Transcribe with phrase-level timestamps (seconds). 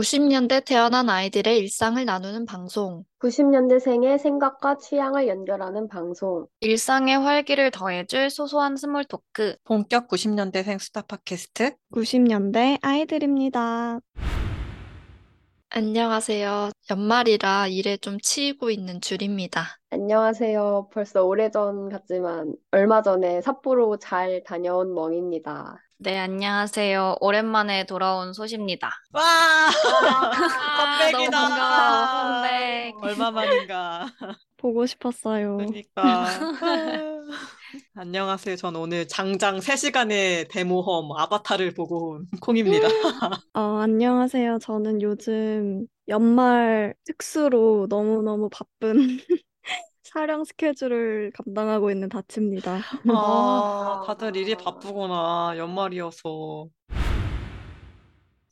[0.00, 3.04] 90년대 태어난 아이들의 일상을 나누는 방송.
[3.18, 6.46] 90년대생의 생각과 취향을 연결하는 방송.
[6.60, 9.56] 일상의 활기를 더해줄 소소한 small talk.
[9.64, 14.00] 본격 90년대생 수다 팟캐스트 90년대 아이들입니다.
[15.72, 16.70] 안녕하세요.
[16.90, 19.78] 연말이라 일에 좀 치이고 있는 줄입니다.
[19.90, 20.88] 안녕하세요.
[20.92, 25.76] 벌써 오래전 같지만 얼마 전에 삿포로 잘 다녀온 멍입니다.
[25.98, 27.18] 네, 안녕하세요.
[27.20, 28.90] 오랜만에 돌아온 소시입니다.
[29.12, 29.70] 와 아,
[31.12, 32.94] 컴백이다 너무 반가워, 컴백.
[33.04, 34.06] 얼마 만인가
[34.56, 35.56] 보고 싶었어요.
[35.58, 36.24] 그러니까
[37.94, 38.56] 안녕하세요.
[38.56, 42.88] 전 오늘 장장 3시간의 데모험 아바타를 보고 온 콩입니다.
[43.54, 44.58] 어, 안녕하세요.
[44.60, 48.92] 저는 요즘 연말 특수로 너무너무 바쁜
[50.02, 52.80] 촬영 스케줄을 감당하고 있는 다치입니다.
[53.08, 55.54] 아 다들 일이 바쁘구나.
[55.56, 56.68] 연말이어서.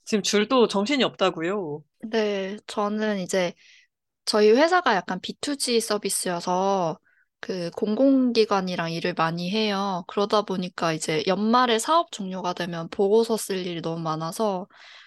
[0.05, 1.83] 지금 줄도 정신이 없다고요?
[2.11, 3.53] 네, 저는 이제
[4.25, 6.99] 저희 회사가 약간 B2G 서비스여서
[7.41, 10.05] 그 공공기관이랑 일을 많이 해요.
[10.09, 14.67] 그러다 보니까 이제 연말에 사업 종료가 되면 보고서 쓸 일이 너무 많아서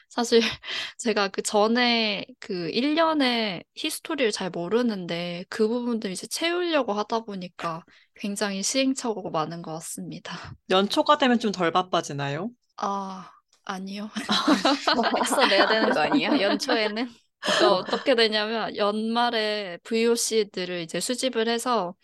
[0.09, 0.39] 사실
[0.97, 7.83] 제가 그 전에 그 1년의 히스토리를 잘 모르는데 그 부분들 이제 채우려고 하다 보니까
[8.15, 10.33] 굉장히 시행착오가 많은 것 같습니다.
[10.71, 12.49] 연초가 되면 좀 덜 바빠지나요?
[12.77, 13.29] 아,
[13.65, 14.09] 아니요.
[15.17, 16.39] 엑서 내야 되는 거 아니에요?
[16.41, 17.09] 연초에는?
[17.57, 21.95] 그러니까 어떻게 되냐면 연말에 VOC들을 이제 수집을 해서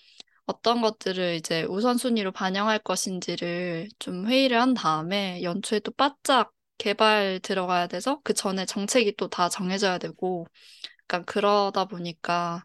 [0.47, 7.87] 어떤 것들을 이제 우선순위로 반영할 것인지를 좀 회의를 한 다음에 연초에 또 바짝 개발 들어가야
[7.87, 10.47] 돼서 그 전에 정책이 또 다 정해져야 되고
[11.03, 12.63] 약간 그러다 보니까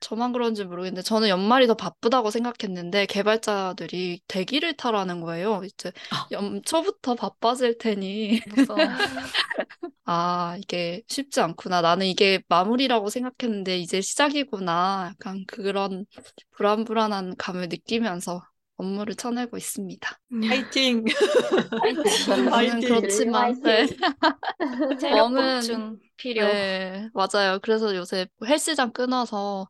[0.00, 5.62] 저만 그런지 모르겠는데 저는 연말이 더 바쁘다고 생각했는데 개발자들이 대기를 타라는 거예요.
[5.64, 5.92] 이제
[6.30, 8.40] 연초부터 바빠질 테니.
[10.04, 11.80] 아, 이게 쉽지 않구나.
[11.80, 15.10] 나는 이게 마무리라고 생각했는데 이제 시작이구나.
[15.10, 16.06] 약간 그런
[16.52, 18.42] 불안불안한 감을 느끼면서
[18.76, 20.18] 업무를 쳐내고 있습니다.
[20.48, 21.04] 파이팅
[22.26, 22.80] 저는 화이팅!
[22.80, 23.86] 그렇지만, 네.
[25.60, 26.46] 보충 필요.
[26.46, 27.58] 네, 맞아요.
[27.62, 29.68] 그래서 요새 헬스장 끊어서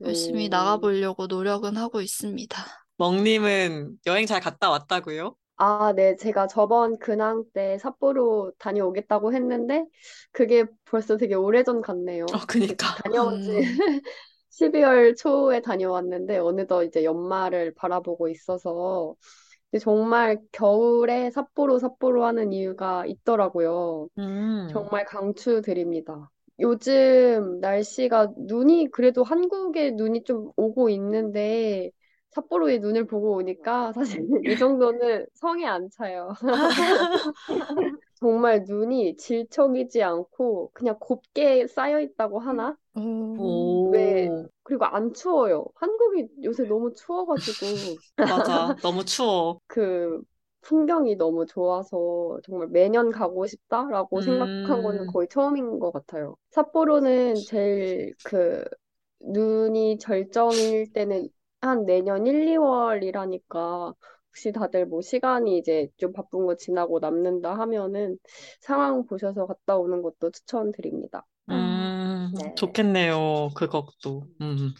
[0.00, 0.50] 열심히 음.
[0.50, 2.64] 나가보려고 노력은 하고 있습니다.
[2.96, 5.34] 멍님은 여행 잘 갔다 왔다고요?
[5.56, 6.16] 아, 네.
[6.16, 9.84] 제가 저번 근황 때 삿포로 다녀오겠다고 했는데
[10.32, 12.24] 그게 벌써 되게 오래전 같네요.
[12.32, 13.60] 어 그니까 다녀온 지 음.
[14.50, 19.14] 12월 초에 다녀왔는데 어느덧 이제 연말을 바라보고 있어서
[19.70, 24.08] 근데 정말 겨울에 삿포로 삿포로 하는 이유가 있더라고요.
[24.18, 24.68] 음.
[24.72, 26.30] 정말 강추드립니다.
[26.58, 31.90] 요즘 날씨가 눈이 그래도 한국에 눈이 좀 오고 있는데
[32.30, 36.34] 삿포로에 눈을 보고 오니까 사실 이 정도는 성에 안 차요.
[38.20, 42.76] 정말 눈이 질척이지 않고 그냥 곱게 쌓여 있다고 하나?
[42.94, 43.80] 오.
[43.90, 44.30] 왜
[44.64, 45.66] 그리고 안 추워요.
[45.76, 48.78] 한국이 요새 너무 추워가지고 맞아.
[48.82, 49.60] 너무 추워.
[49.66, 50.20] 그
[50.62, 55.06] 풍경이 너무 좋아서 정말 매년 가고 싶다라고 생각한 거는 음.
[55.06, 56.36] 거의 처음인 것 같아요.
[56.50, 58.64] 삿포로는 제일 그
[59.20, 61.28] 눈이 절정일 때는
[61.62, 63.94] 한 내년 1, 2월이라니까
[64.30, 68.16] 혹시 다들 뭐 시간이 이제 좀 바쁜 거 지나고 남는다 하면은
[68.60, 71.26] 상황 보셔서 갔다 오는 것도 추천드립니다.
[71.50, 72.54] 음, 네.
[72.54, 73.50] 좋겠네요.
[73.54, 74.26] 그것도.
[74.40, 74.72] 음.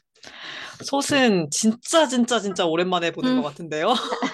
[0.84, 3.42] 솥은 진짜 진짜 진짜 오랜만에 보는 음.
[3.42, 3.92] 것 같은데요.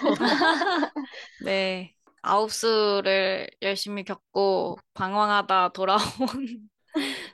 [1.44, 1.94] 네.
[2.22, 6.00] 아홉수를 열심히 겪고 방황하다 돌아온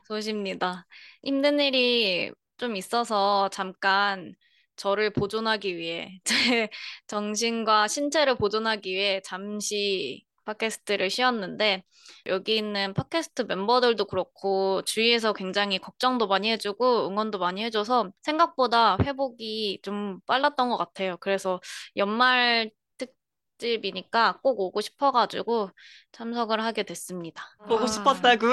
[0.04, 0.86] 소시입니다.
[1.22, 4.34] 힘든 일이 좀 있어서 잠깐
[4.76, 6.68] 저를 보존하기 위해, 제
[7.06, 11.84] 정신과 신체를 보존하기 위해 잠시 팟캐스트를 쉬었는데,
[12.26, 19.80] 여기 있는 팟캐스트 멤버들도 그렇고, 주위에서 굉장히 걱정도 많이 해주고, 응원도 많이 해줘서 생각보다 회복이
[19.82, 21.16] 좀 빨랐던 것 같아요.
[21.20, 21.60] 그래서
[21.96, 22.70] 연말
[23.66, 25.70] 특집이니까 꼭 오고 싶어가지고
[26.10, 27.42] 참석을 하게 됐습니다.
[27.68, 27.86] 보고 아.
[27.86, 28.46] 싶었다고.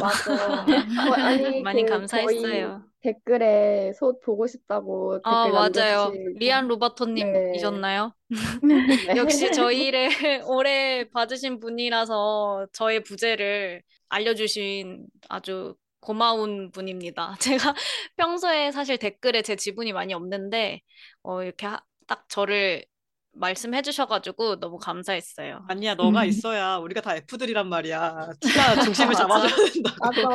[0.00, 0.64] 맞아요.
[1.10, 2.42] 어, 아니 많이 그 감사했어요.
[2.42, 5.98] 저희 댓글에 솥 보고 싶다고 아, 댓글 맞아요.
[6.08, 6.68] 남겨주신 리안 네.
[6.68, 8.14] 로버토님이셨나요?
[8.62, 9.16] 네.
[9.16, 10.08] 역시 저희를
[10.46, 17.36] 오래 봐주신 분이라서 저의 부재를 알려주신 아주 고마운 분입니다.
[17.40, 17.74] 제가
[18.16, 20.80] 평소에 사실 댓글에 제 지분이 많이 없는데,
[21.22, 22.84] 어, 이렇게 하- 딱 저를
[23.32, 25.64] 말씀해 주셔가지고 너무 감사했어요.
[25.68, 26.26] 아니야, 너가 음.
[26.28, 28.28] 있어야 우리가 다 F들이란 말이야.
[28.44, 29.96] 네가 중심을 잡아줘야 된다고.
[30.00, 30.28] 맞아.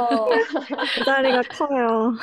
[0.95, 2.13] 그 자리가 커요.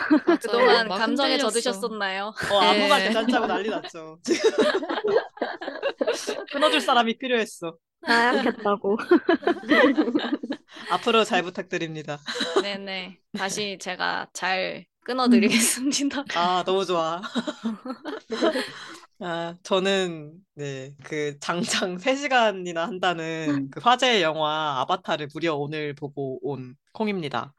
[0.41, 1.51] 그동안 막 감정에 흔들렸어.
[1.51, 2.35] 젖으셨었나요?
[2.51, 2.89] 어, 아무 네.
[2.89, 4.19] 말 대잔치하고 난리 났죠.
[6.53, 7.77] 끊어줄 사람이 필요했어.
[8.05, 8.99] 하얗겠다고.
[10.91, 12.19] 앞으로 잘 부탁드립니다.
[12.63, 13.19] 네네.
[13.39, 16.25] 다시 제가 잘 끊어드리겠습니다.
[16.35, 17.21] 아, 너무 좋아.
[19.25, 26.75] 아, 저는, 네, 그, 장장 3시간이나 한다는 그 화제의 영화 아바타를 무려 오늘 보고 온
[26.93, 27.55] 콩입니다.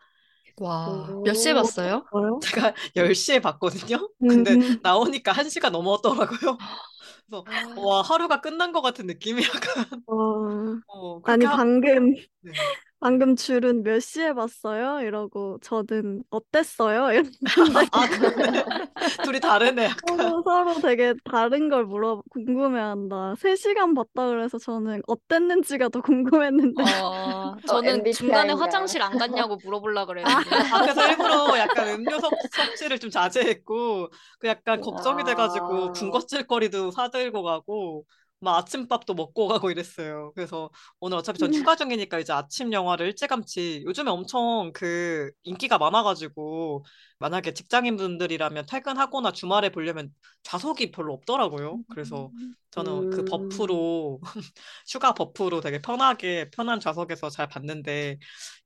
[0.57, 1.23] 와, 오.
[1.23, 2.09] 몇 시에 봤어요?
[2.11, 2.39] 뭐요?
[2.39, 4.09] 제가 10시에 봤거든요?
[4.27, 6.57] 근데 음, 나오니까 1시간 넘었더라고요.
[7.27, 12.53] 그래서, 와, 하루가 끝난 것 같은 느낌이 약간, 어, 어, 아니 그렇게 하- 방금 네.
[13.03, 15.01] 방금 줄은 몇 시에 봤어요?
[15.01, 17.11] 이러고 저는 어땠어요?
[17.43, 18.53] 이랬는데 아, 그래.
[19.25, 20.17] 둘이 다르네, 약간.
[20.17, 23.35] 서로 서로 되게 다른 걸 물어 궁금해한다.
[23.35, 28.53] 3시간 봤다 그래서 저는 어땠는지가 더 궁금했는데 어, 저는 MBTI 중간에?
[28.53, 30.55] 화장실 안 갔냐고 물어보려고 그랬는데.
[30.71, 35.91] 아, 그래서 일부러 약간 음료 섭, 섭취를 좀 자제했고, 그 약간 걱정이 돼가지고 아.
[35.91, 38.05] 군것질거리도 사들고 가고,
[38.43, 40.31] 막 아침밥도 먹고 가고 이랬어요.
[40.35, 40.69] 그래서
[40.99, 46.85] 오늘 어차피 전 휴가 중이니까 이제 아침 영화를 일찌감치, 요즘에 엄청 그 인기가 많아가지고,
[47.23, 51.79] 만약에 직장인 분들이라면 퇴근하거나 주말에 보려면 좌석이 별로 없더라고요.
[51.87, 52.33] 그래서
[52.71, 53.23] 저는 그 음.
[53.23, 54.19] 버프로,
[54.89, 58.17] 휴가 버프로 되게 편하게, 편한 좌석에서 잘 봤는데,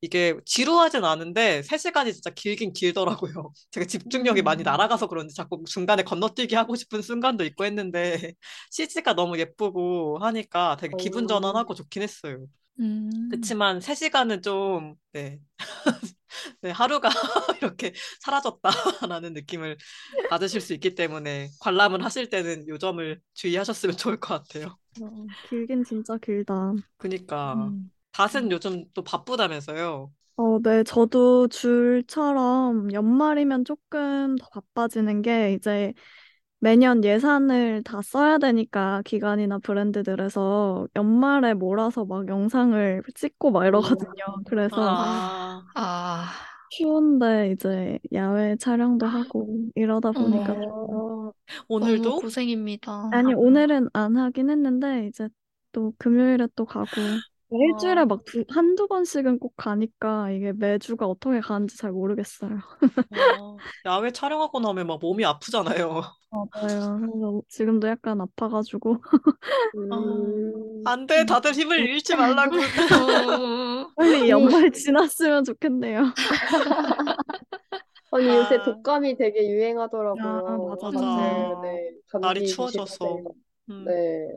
[0.02, 3.52] 이게 지루하진 않은데 3시간이 진짜 길긴 길더라고요.
[3.72, 4.64] 제가 집중력이 많이 음.
[4.64, 8.34] 날아가서 그런지 자꾸 중간에 건너뛰기 하고 싶은 순간도 있고 했는데
[8.72, 11.28] CG가 너무 예쁘고 하니까 되게 기분 오.
[11.28, 12.48] 전환하고 좋긴 했어요.
[12.80, 13.30] 음.
[13.30, 15.40] 그치만 3시간은 좀, 네.
[16.62, 17.10] 네, 하루가
[17.62, 19.78] 이렇게 사라졌다라는 느낌을
[20.28, 24.78] 받으실 수 있기 때문에 관람을 하실 때는 요 점을 주의하셨으면 좋을 것 같아요.
[25.00, 26.74] 어, 길긴 진짜 길다.
[26.98, 27.92] 그니까 음.
[28.12, 30.12] 닷은 요즘 또 바쁘다면서요.
[30.40, 35.94] 어, 네, 저도 줄처럼 연말이면 조금 더 바빠지는 게 이제
[36.60, 44.24] 매년 예산을 다 써야 되니까 기관이나 브랜드들에서 연말에 몰아서 막 영상을 찍고 막 이러거든요.
[44.48, 46.26] 그래서 아, 아,
[46.72, 50.62] 추운데 이제 야외 촬영도 하고 이러다 보니까 어머.
[50.62, 51.32] 좀 어,
[51.68, 52.04] 오늘도?
[52.10, 53.10] 너무 고생입니다.
[53.14, 55.30] 아니 오늘은 안 하긴 했는데 이제
[55.72, 56.88] 또 금요일에 또 가고
[57.50, 62.60] 일주일에 막 두, 한두 번씩은 꼭 가니까 이게 매주가 어떻게 가는지 잘 모르겠어요.
[63.12, 66.02] 아, 야외 촬영하고 나면 막 몸이 아프잖아요.
[66.30, 67.00] 맞아요.
[67.00, 68.98] 그래서 지금도 약간 아파가지고
[69.78, 70.84] 음.
[70.86, 72.58] 안 돼, 다들 힘을 잃지 말라고.
[73.96, 74.30] 빨리 아니.
[74.30, 76.14] 연말 지났으면 좋겠네요.
[78.12, 78.64] 아니 요새 아.
[78.64, 80.24] 독감이 되게 유행하더라고요.
[80.24, 81.62] 아, 맞아, 맞아.
[81.62, 82.98] 네, 날이 감기 추워져서.
[82.98, 83.24] 조심하세요.
[83.70, 84.28] 음, 네.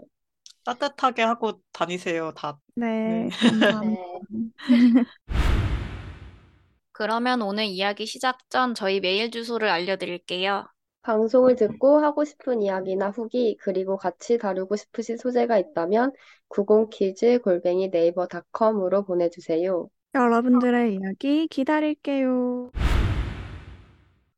[0.65, 2.59] 따뜻하게 하고 다니세요, 다.
[2.75, 3.29] 네, 네.
[3.31, 4.03] 감사합니다.
[6.93, 10.67] 그러면 오늘 이야기 시작 전 저희 메일 주소를 알려드릴게요.
[11.03, 16.13] 방송을 듣고 하고 싶은 이야기나 후기, 그리고 같이 다루고 싶으신 소재가 있다면
[16.51, 19.89] 90키즈 골뱅이 네이버 닷컴으로 보내주세요.
[20.15, 22.71] 여러분들의 이야기 기다릴게요.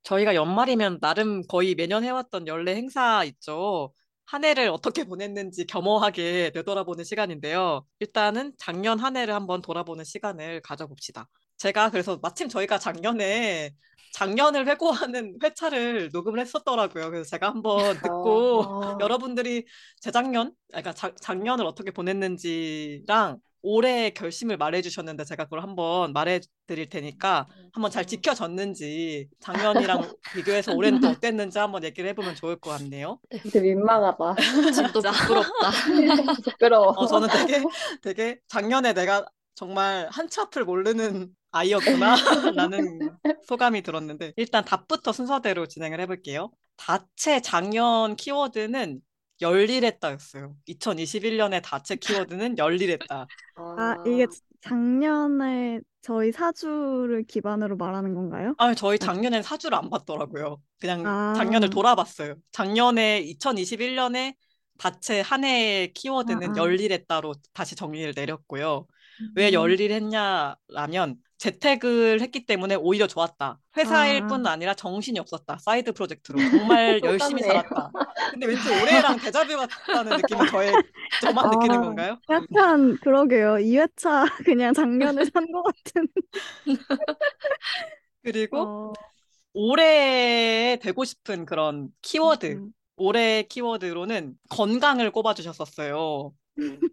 [0.04, 3.92] 저희가 연말이면 나름 거의 매년 해왔던 연례 행사 있죠.
[4.26, 7.84] 한 해를 어떻게 보냈는지 겸허하게 되돌아보는 시간인데요.
[8.00, 11.28] 일단은 작년 한 해를 한번 돌아보는 시간을 가져봅시다.
[11.58, 13.70] 제가 그래서 마침 저희가 작년에
[14.14, 17.10] 작년을 회고하는 회차를 녹음을 했었더라고요.
[17.10, 18.98] 그래서 제가 한번 듣고 아.
[19.00, 19.64] 여러분들이
[20.00, 27.90] 재작년, 그러니까 자- 작년을 어떻게 보냈는지랑 올해의 결심을 말해주셨는데 제가 그걸 한번 말해드릴 테니까 한번
[27.90, 30.00] 잘 지켜졌는지 작년이랑
[30.34, 33.19] 비교해서 올해는 또 어땠는지 한번 얘기를 해보면 좋을 것 같네요.
[33.31, 34.36] 되게 민망하다.
[34.72, 35.70] 지금도 부끄럽다.
[36.44, 36.88] 부끄러워.
[36.88, 37.62] 어, 저는 되게
[38.02, 42.16] 되게 작년에 내가 정말 한치 앞을 모르는 아이였구나
[42.54, 42.98] 라는
[43.46, 46.50] 소감이 들었는데 일단 답부터 순서대로 진행을 해볼게요.
[46.76, 49.00] 닷의 작년 키워드는
[49.43, 50.56] 열일했다였어요.
[50.69, 53.27] 2021년의 닷의 키워드는 열일했다.
[53.56, 54.27] 아, 이게
[54.63, 58.55] 작년에 저희 사주를 기반으로 말하는 건가요?
[58.58, 60.61] 아, 저희 작년엔 사주를 안 봤더라고요.
[60.81, 61.34] 그냥 아.
[61.37, 62.37] 작년을 돌아봤어요.
[62.53, 64.34] 작년에 2021년에
[64.79, 66.56] 닷의 한 해의 키워드는 아, 아.
[66.56, 68.87] 열일했다로 다시 정리를 내렸고요.
[69.37, 69.53] 왜 음.
[69.53, 73.58] 열일했냐라면 재택을 했기 때문에 오히려 좋았다.
[73.77, 74.27] 회사일 아.
[74.29, 75.58] 뿐 아니라 정신이 없었다.
[75.58, 77.43] 사이드 프로젝트로 정말 열심히.
[77.43, 77.91] 살았다.
[78.31, 80.72] 근데 왠지 올해랑 대자뷰 같다는 느낌을 저의
[81.20, 81.49] 저만 아.
[81.51, 82.19] 느끼는 건가요?
[82.31, 83.55] 약간 그러게요.
[83.56, 86.06] 2회차 그냥 작년에 산 것 같은.
[88.22, 88.93] 그리고 어,
[89.53, 92.46] 올해 되고 싶은 그런 키워드.
[92.46, 92.72] 음.
[92.96, 96.32] 올해 키워드로는 건강을 꼽아주셨었어요.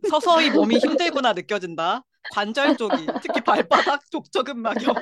[0.10, 2.04] 서서히 몸이 힘들구나 느껴진다.
[2.30, 4.96] 관절 쪽이 특히 발바닥 족저근막염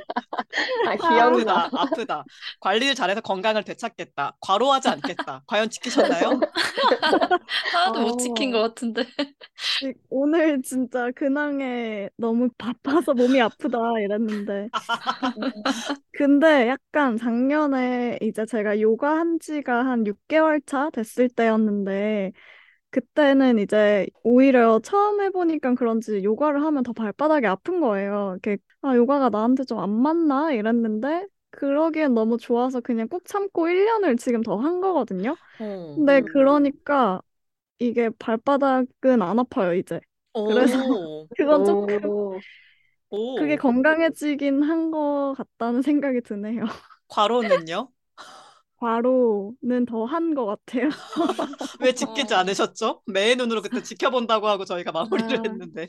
[0.83, 1.65] 아, 귀여운다.
[1.65, 2.25] 아프다, 아프다.
[2.59, 4.37] 관리를 잘해서 건강을 되찾겠다.
[4.41, 5.43] 과로하지 않겠다.
[5.47, 6.43] 과연 지키셨나요?
[7.71, 8.51] 하나도 못 지킨 어.
[8.51, 9.03] 것 같은데.
[9.79, 14.69] 지- 오늘 진짜 근황에 너무 바빠서 몸이 아프다 이랬는데.
[16.11, 22.31] 근데 약간 작년에 이제 제가 요가 한 지가 한 6개월 차 됐을 때였는데,
[22.91, 28.31] 그때는 이제 오히려 처음 해보니까 그런지 요가를 하면 더 발바닥이 아픈 거예요.
[28.41, 30.51] 이렇게, 아, 요가가 나한테 좀 안 맞나?
[30.53, 35.37] 이랬는데, 그러기엔 너무 좋아서 그냥 꾹 참고 1년을 지금 더 한 거거든요.
[35.59, 35.65] 어.
[35.95, 36.27] 근데 음.
[36.33, 37.21] 그러니까
[37.79, 39.99] 이게 발바닥은 안 아파요, 이제.
[40.43, 42.43] 그래서 오, 그건 조금 오,
[43.09, 43.19] 오.
[43.35, 46.63] 그게 건강해지긴 한것 같다는 생각이 드네요.
[47.09, 47.91] 과로는요?
[48.79, 50.89] 과로는 더 한 것 같아요.
[51.81, 52.37] 왜 지키지 어.
[52.37, 53.01] 않으셨죠?
[53.07, 55.41] 매의 눈으로 그때 지켜본다고 하고 저희가 마무리를 아.
[55.43, 55.87] 했는데.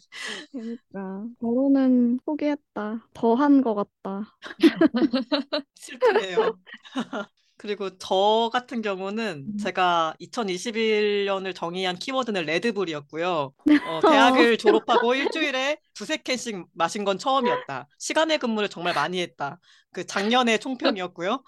[0.52, 3.06] 그러니까 과로는 포기했다.
[3.14, 4.36] 더 한 것 같다.
[5.74, 6.58] 슬프네요.
[7.60, 9.56] 그리고 저 같은 경우는 음.
[9.58, 13.52] 제가 2021년을 정의한 키워드는 레드불이었고요.
[13.88, 17.88] 어, 대학을 졸업하고 일주일에 두세 캔씩 마신 건 처음이었다.
[17.98, 19.58] 시간의 근무를 정말 많이 했다.
[19.92, 21.42] 그 작년의 총평이었고요.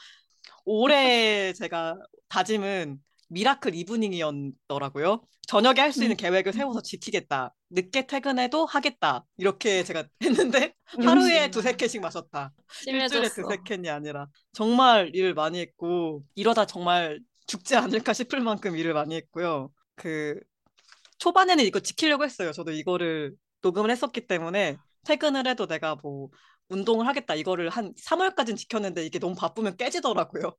[0.65, 1.97] 올해 제가
[2.29, 5.23] 다짐은 miracle evening이었더라고요.
[5.47, 7.55] 저녁에 할 수 있는 계획을 세워서 지키겠다.
[7.71, 9.25] 늦게 퇴근해도 하겠다.
[9.37, 10.75] 이렇게 제가 했는데
[11.05, 11.51] 하루에 음.
[11.51, 12.53] 두세 캔씩 마셨다.
[12.87, 13.43] 일주일에 심해졌어.
[13.43, 19.17] 두세 캔이 아니라 정말 일을 많이 했고 이러다 정말 죽지 않을까 싶을 만큼 일을 많이
[19.17, 19.71] 했고요.
[19.97, 20.39] 그
[21.19, 22.53] 초반에는 이거 지키려고 했어요.
[22.53, 26.29] 저도 이거를 녹음을 했었기 때문에 퇴근을 해도 내가 뭐
[26.71, 30.57] 운동을 하겠다 이거를 한 3월까지는 지켰는데 이게 너무 바쁘면 깨지더라고요.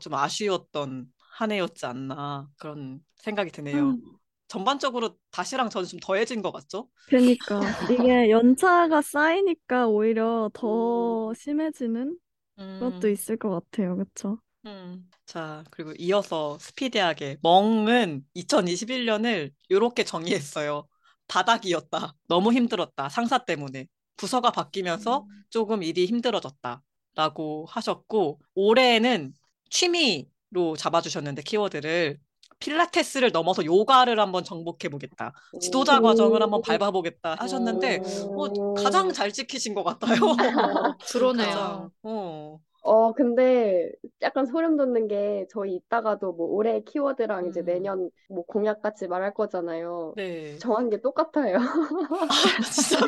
[0.00, 3.90] 좀 아쉬웠던 한 해였지 않나 그런 생각이 드네요.
[3.90, 4.00] 음.
[4.48, 6.88] 전반적으로 다시랑 저는 좀 더해진 것 같죠?
[7.06, 7.60] 그러니까
[7.92, 12.16] 이게 연차가 쌓이니까 오히려 더 심해지는
[12.56, 13.12] 것도 음.
[13.12, 13.96] 있을 것 같아요.
[13.96, 14.40] 그렇죠?
[14.66, 15.08] 음.
[15.26, 20.88] 자, 그리고 이어서 스피디하게 멍은 2021년을 이렇게 정의했어요.
[21.28, 22.14] 바닥이었다.
[22.26, 23.10] 너무 힘들었다.
[23.10, 23.86] 상사 때문에.
[24.18, 26.82] 부서가 바뀌면서 조금 일이 힘들어졌다.
[27.16, 29.34] 라고 하셨고, 올해는
[29.70, 32.20] 취미로 잡아주셨는데, 키워드를.
[32.60, 35.32] 필라테스를 넘어서 요가를 한번 정복해 보겠다.
[35.60, 38.02] 지도자 과정을 한번 밟아 보겠다 하셨는데,
[38.34, 40.16] 어, 가장 잘 지키신 것 같아요.
[41.12, 41.46] 그러네요.
[41.50, 41.90] 가장.
[42.02, 42.60] 어.
[42.88, 43.92] 어, 근데
[44.22, 47.64] 약간 소름 돋는 게 저희 이따가도 뭐 올해 키워드랑 이제 음.
[47.66, 50.14] 내년 뭐 공약 같이 말할 거잖아요.
[50.16, 50.56] 네.
[50.56, 51.58] 정한 게 똑같아요.
[52.72, 52.98] 진짜.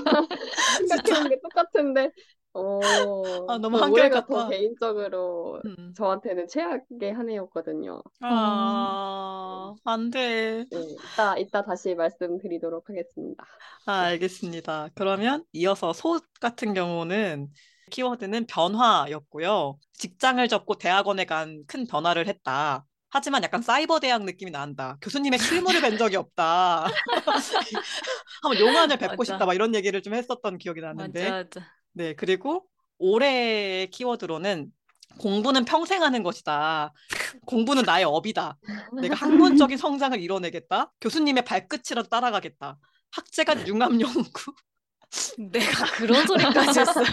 [0.87, 2.11] 생각해본 게 똑같은데,
[2.53, 2.79] 어,
[3.49, 4.27] 아, 너무 저 한결 올해가 같다.
[4.27, 5.95] 더 개인적으로 음.
[5.97, 8.03] 저한테는 최악의 한 해였거든요.
[8.21, 10.67] 아, 안 돼.
[10.71, 10.79] 네,
[11.13, 13.47] 이따, 이따 다시 말씀드리도록 하겠습니다.
[13.87, 14.91] 아, 알겠습니다.
[14.95, 17.49] 그러면 이어서 소 같은 경우는
[17.91, 19.79] 키워드는 변화였고요.
[19.95, 22.85] 직장을 접고 대학원에 간 큰 변화를 했다.
[23.11, 24.97] 하지만 약간 사이버 대학 느낌이 난다.
[25.03, 26.87] 교수님의 실물을 뵌 적이 없다.
[28.43, 29.33] 한번 용안을 뵙고 맞아.
[29.33, 29.47] 싶다.
[29.47, 31.23] 막 이런 얘기를 좀 했었던 기억이 나는데.
[31.31, 31.67] 맞아, 맞아.
[31.93, 32.67] 네, 그리고
[32.99, 34.71] 올해의 키워드로는
[35.19, 36.93] 공부는 평생 하는 것이다.
[37.47, 38.57] 공부는 나의 업이다.
[39.01, 40.93] 내가 학문적인 성장을 이뤄내겠다.
[41.01, 42.79] 교수님의 발끝이라도 따라가겠다.
[43.11, 44.53] 학제간 융합 연구.
[45.39, 47.07] 내가 그런 소리까지 했어요.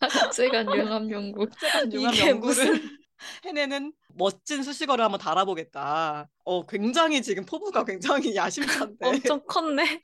[0.00, 1.46] 학제간 융합 연구.
[1.86, 2.82] 이게 융합연구를
[3.44, 6.28] 해내는 멋진 수식어를 한번 달아보겠다.
[6.44, 10.02] 어, 굉장히 지금 포부가 굉장히 야심찬데 엄청 컸네.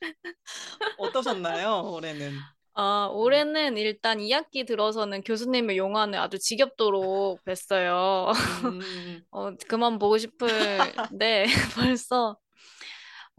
[0.99, 2.33] 어떠셨나요, 올해는?
[2.75, 8.33] 아, 올해는 일단 2학기 들어서는 교수님의 용안을 아주 지겹도록 뵀어요.
[8.65, 12.39] 음, 어, 그만 보고 싶은데 벌써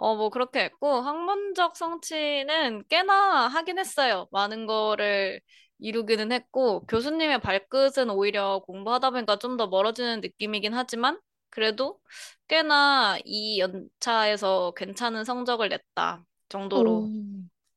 [0.02, 4.28] 어, 뭐 그렇게 했고 학문적 성취는 꽤나 하긴 했어요.
[4.32, 5.42] 많은 거를
[5.80, 11.20] 이루기는 했고 교수님의 발끝은 오히려 공부하다 보니까 좀 더 멀어지는 느낌이긴 하지만
[11.52, 12.00] 그래도
[12.48, 17.12] 꽤나 이 연차에서 괜찮은 성적을 냈다 정도로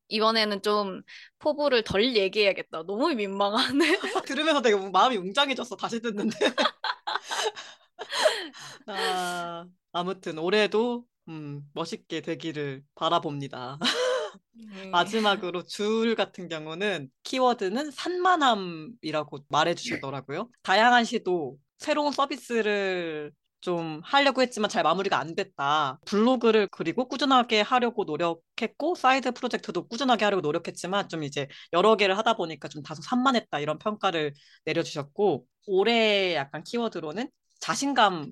[0.08, 1.02] 이번에는 좀
[1.40, 2.84] 포부를 덜 얘기해야겠다.
[2.84, 3.98] 너무 민망하네.
[4.26, 5.76] 들으면서 되게 마음이 웅장해졌어.
[5.76, 6.36] 다시 듣는데.
[8.86, 13.74] 아, 아무튼 올해도 음, 멋있게 되기를 바라봅니다.
[13.74, 13.80] 음.
[14.92, 20.50] 마지막으로 줄 같은 경우는 키워드는 산만함이라고 말해주시더라고요.
[20.62, 25.98] 다양한 시도, 새로운 서비스를 좀 하려고 했지만 잘 마무리가 안 됐다.
[26.04, 32.34] 블로그를 그리고 꾸준하게 하려고 노력했고, 사이드 프로젝트도 꾸준하게 하려고 노력했지만, 좀 이제 여러 개를 하다
[32.34, 33.60] 보니까 좀 다소 산만했다.
[33.60, 34.34] 이런 평가를
[34.66, 38.30] 내려주셨고, 올해 약간 키워드로는 자신감을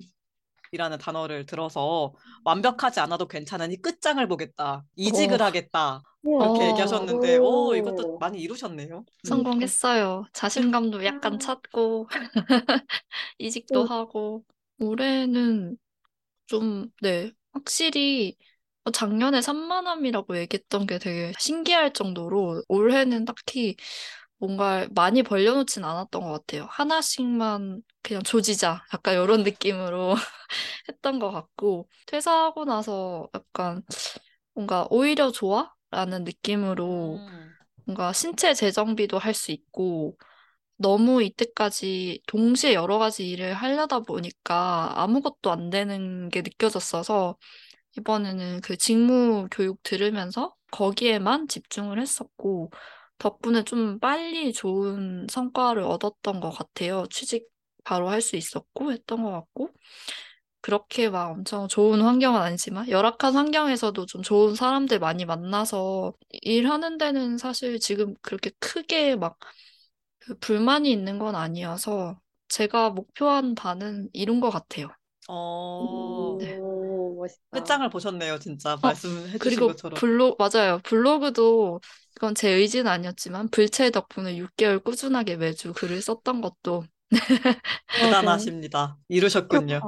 [0.73, 2.13] 이라는 단어를 들어서
[2.43, 4.83] 완벽하지 않아도 괜찮으니 끝장을 보겠다.
[4.95, 5.45] 이직을 어.
[5.45, 6.01] 하겠다.
[6.23, 6.67] 그렇게 어.
[6.69, 7.75] 얘기하셨는데, 오, 오.
[7.75, 9.05] 이것도 많이 이루셨네요.
[9.23, 10.25] 성공했어요.
[10.33, 12.07] 자신감도 약간 찾고,
[13.37, 14.43] 이직도 하고,
[14.79, 15.77] 올해는
[16.47, 18.35] 좀, 네, 확실히
[18.85, 23.75] 어, 작년에 산만함이라고 얘기했던 게 되게 신기할 정도로 올해는 딱히
[24.45, 26.67] 뭔가 많이 벌려놓진 않았던 것 같아요.
[26.69, 28.83] 하나씩만 그냥 조지자.
[28.93, 30.15] 약간 이런 느낌으로
[30.89, 33.83] 했던 것 같고, 퇴사하고 나서 약간
[34.53, 35.73] 뭔가 오히려 좋아?
[35.91, 37.55] 라는 느낌으로 음.
[37.85, 40.17] 뭔가 신체 재정비도 할 수 있고,
[40.77, 47.37] 너무 이때까지 동시에 여러 가지 일을 하려다 보니까 아무것도 안 되는 게 느껴졌어서,
[47.97, 52.71] 이번에는 그 직무 교육 들으면서 거기에만 집중을 했었고,
[53.17, 57.05] 덕분에 좀 빨리 좋은 성과를 얻었던 것 같아요.
[57.09, 57.47] 취직
[57.83, 59.69] 바로 할 수 있었고, 했던 것 같고.
[60.61, 67.37] 그렇게 막 엄청 좋은 환경은 아니지만, 열악한 환경에서도 좀 좋은 사람들 많이 만나서 일하는 데는
[67.37, 69.37] 사실 지금 그렇게 크게 막
[70.19, 74.89] 그 불만이 있는 건 아니어서 제가 목표한 바는 이룬 것 같아요.
[75.27, 76.59] 어, 네.
[76.59, 77.49] 오, 멋있다.
[77.51, 78.77] 끝장을 보셨네요, 진짜.
[78.81, 79.99] 말씀해 주신 그리고 것처럼.
[79.99, 80.79] 블로, 맞아요.
[80.83, 81.79] 블로그도
[82.15, 86.85] 이건 제 의지는 아니었지만 불체 덕분에 6개월 꾸준하게 매주 글을 썼던 것도
[87.99, 88.97] 대단하십니다.
[89.07, 89.81] 이루셨군요.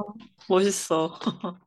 [0.50, 1.20] 멋있어.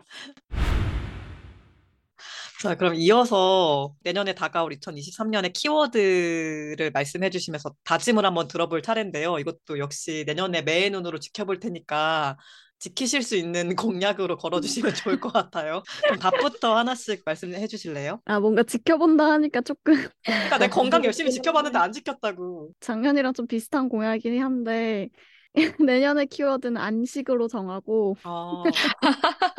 [2.60, 9.38] 자, 그럼 이어서 내년에 다가올 2023년의 키워드를 말씀해 주시면서 다짐을 한번 들어볼 차례인데요.
[9.38, 12.36] 이것도 역시 내년에 매의 눈으로 지켜볼 테니까
[12.78, 15.82] 지키실 수 있는 공약으로 걸어주시면 좋을 것 같아요.
[16.04, 18.20] 그럼 답부터 하나씩 말씀해 주실래요?
[18.24, 22.70] 아, 뭔가 지켜본다 하니까 조금 그러니까 내 건강 열심히 지켜봤는데 안 지켰다고.
[22.80, 25.08] 작년이랑 좀 비슷한 공약이긴 한데
[25.84, 28.62] 내년의 키워드는 안식으로 정하고 아,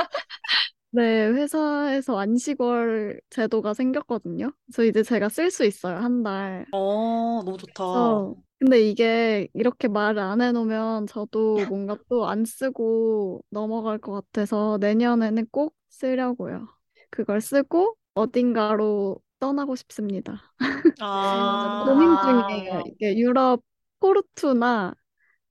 [0.91, 4.51] 네, 회사에서 안식월 제도가 생겼거든요.
[4.65, 6.65] 그래서 이제 제가 쓸 수 있어요, 한 달.
[6.71, 7.83] 어, 너무 좋다.
[7.91, 14.77] 그래서 근데 이게 이렇게 말을 안 해놓으면 저도 뭔가 또 안 쓰고 넘어갈 것 같아서
[14.81, 16.67] 내년에는 꼭 쓰려고요.
[17.09, 20.53] 그걸 쓰고 어딘가로 떠나고 싶습니다.
[20.99, 21.05] 아,
[21.79, 22.19] 고민 아.
[22.19, 22.83] 중이에요.
[22.87, 23.63] 이게 유럽
[23.99, 24.93] 포르투나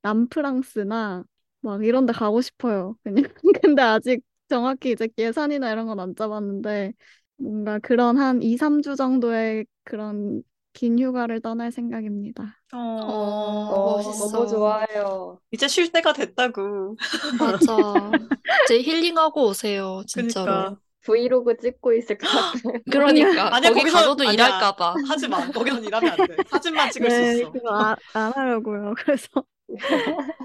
[0.01, 1.23] 남프랑스나
[1.61, 2.97] 막 이런 데 가고 싶어요.
[3.03, 3.25] 그냥
[3.63, 6.93] 근데 아직 정확히 이제 예산이나 이런 건 안 짜봤는데
[7.37, 12.57] 뭔가 그런 한 2, 3주 정도의 그런 긴 휴가를 떠날 생각입니다.
[12.73, 14.31] 어, 어, 어, 멋있어.
[14.31, 15.39] 너무 좋아요.
[15.51, 16.95] 이제 쉴 때가 됐다고.
[17.39, 18.11] 맞아.
[18.65, 20.45] 이제 힐링하고 오세요, 진짜로.
[20.45, 20.77] 그러니까.
[21.01, 22.73] 브이로그 찍고 있을 것 같아요.
[22.91, 24.33] 그러니까 아니야, 거기 거기서- 가서도 아니야.
[24.33, 24.93] 일할까 봐.
[25.07, 25.49] 하지 마.
[25.51, 26.35] 거기선 일하면 안 돼.
[26.49, 27.51] 사진만 찍을 수 네, 있어.
[27.51, 28.93] 그거 아, 안 하려고요.
[28.97, 29.27] 그래서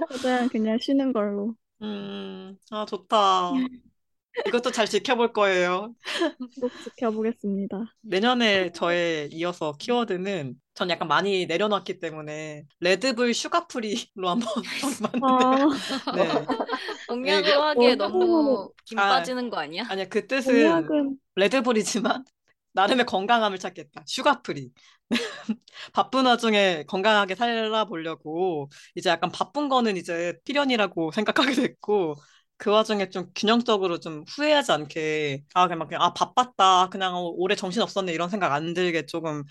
[0.08, 1.54] 최대한 그냥 쉬는 걸로.
[1.82, 3.68] 음, 아, 좋다.
[4.46, 5.94] 이것도 잘 지켜볼 거예요.
[6.60, 7.84] 꼭 지켜보겠습니다.
[8.02, 14.48] 내년에 저에 이어서 키워드는 전 약간 많이 내려놨기 때문에 Red Bull sugar free로 한번
[14.80, 16.46] 정해봤는데 아, 네.
[17.08, 19.08] 공약으로 하기에 어, 너무 김 아.
[19.08, 19.84] 빠지는 거 아니야?
[19.88, 22.24] 아니야 그 뜻은 공약은 Red Bull이지만
[22.72, 24.02] 나름의 건강함을 찾겠다.
[24.06, 24.72] Sugar free.
[25.92, 32.16] 바쁜 와중에 건강하게 살아보려고 이제 약간 바쁜 거는 이제 필연이라고 생각하게 됐고
[32.56, 37.54] 그 와중에 좀 균형적으로 좀 후회하지 않게 아 그냥 막 그냥 아 바빴다 그냥 올해
[37.56, 39.42] 정신 없었네 이런 생각 안 들게 조금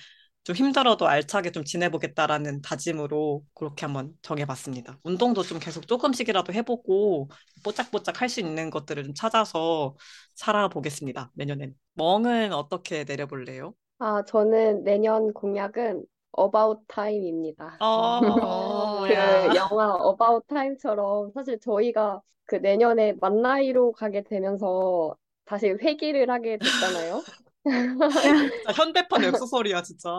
[0.43, 4.99] 좀 힘들어도 알차게 좀 지내보겠다라는 다짐으로 그렇게 한번 정해봤습니다.
[5.03, 7.29] 운동도 좀 계속 조금씩이라도 해보고
[7.63, 9.95] 뽀짝뽀짝 할 수 있는 것들을 좀 찾아서
[10.35, 11.31] 살아보겠습니다.
[11.35, 11.75] 내년엔.
[11.93, 13.73] 멍은 어떻게 내려볼래요?
[13.99, 16.05] 아, 저는 내년 공약은
[16.37, 17.77] About Time입니다.
[17.79, 19.45] 어, 어, 그 야.
[19.55, 25.15] 영화 About Time처럼 사실 저희가 그 내년에 만 나이로 가게 되면서
[25.45, 27.21] 다시 회귀를 하게 됐잖아요.
[27.63, 30.09] 진짜 현대판 웹소설이야, 진짜.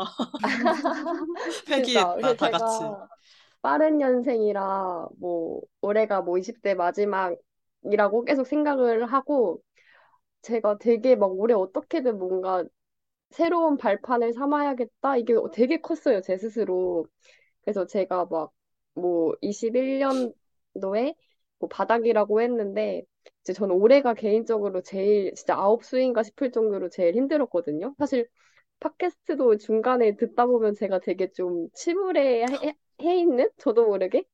[1.69, 2.85] 회귀했다, 그래서 다 제가 같이.
[3.63, 9.61] 빠른 년생이라 뭐 올해가 뭐 20대 마지막이라고 계속 생각을 하고
[10.43, 12.65] 제가 되게 막 올해 어떻게든 뭔가
[13.35, 15.17] 새로운 발판을 삼아야겠다.
[15.19, 17.07] 이게 되게 컸어요, 제 스스로.
[17.65, 18.53] 그래서 제가 막
[18.95, 21.15] 뭐 21년도에
[21.59, 23.03] 뭐 바닥이라고 했는데
[23.43, 27.95] 이제 저는 올해가 개인적으로 제일 진짜 아홉 수인가 싶을 정도로 제일 힘들었거든요.
[27.99, 28.29] 사실
[28.81, 34.25] 팟캐스트도 중간에 듣다 보면 제가 되게 좀 침울해 해, 해 있는 저도 모르게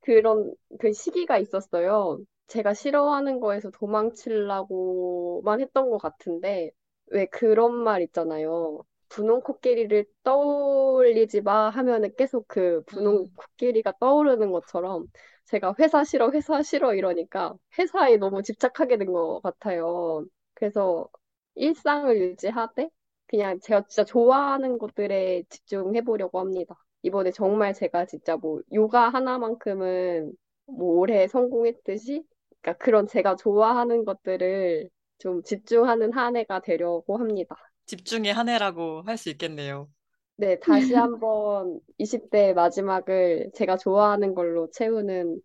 [0.00, 2.18] 그런 그 시기가 있었어요.
[2.48, 6.72] 제가 싫어하는 거에서 도망치려고만 했던 것 같은데
[7.12, 8.82] 왜 그런 말 있잖아요.
[9.08, 13.26] 분홍 코끼리를 떠올리지 마 하면은 계속 그 분홍 음.
[13.36, 15.06] 코끼리가 떠오르는 것처럼
[15.46, 20.24] 제가 회사 싫어, 회사 싫어 이러니까 회사에 너무 집착하게 된 것 같아요.
[20.54, 21.08] 그래서
[21.54, 22.88] 일상을 유지하되
[23.26, 26.74] 그냥 제가 진짜 좋아하는 것들에 집중해 보려고 합니다.
[27.02, 30.32] 이번에 정말 제가 진짜 뭐 요가 하나만큼은
[30.66, 32.24] 뭐 올해 성공했듯이
[32.60, 34.88] 그러니까 그런 제가 좋아하는 것들을
[35.22, 37.56] 좀 집중하는 한 해가 되려고 합니다.
[37.86, 39.88] 집중의 한 해라고 할 수 있겠네요.
[40.36, 45.40] 네, 다시 한번 20대 마지막을 제가 좋아하는 걸로 채우는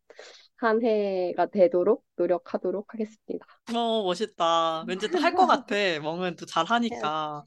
[0.58, 3.46] 한 해가 되도록 노력하도록 하겠습니다.
[3.74, 4.84] 어, 멋있다.
[4.88, 5.76] 왠지 또 할 것 같아.
[6.02, 7.46] 멍은 또 잘하니까.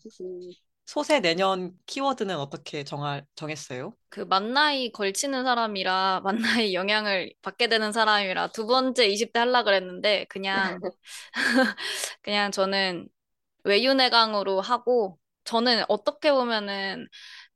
[0.93, 3.97] 음, 소세 내년 키워드는 어떻게 정할, 정했어요?
[4.09, 6.21] 그 만나이 걸치는 사람이라
[6.69, 10.81] 만나이 영향을 받게 되는 사람이라 두 번째 20대 하려 그랬는데 그냥
[12.23, 13.09] 그냥 저는
[13.65, 17.09] 외유내강으로 하고 저는 어떻게 보면은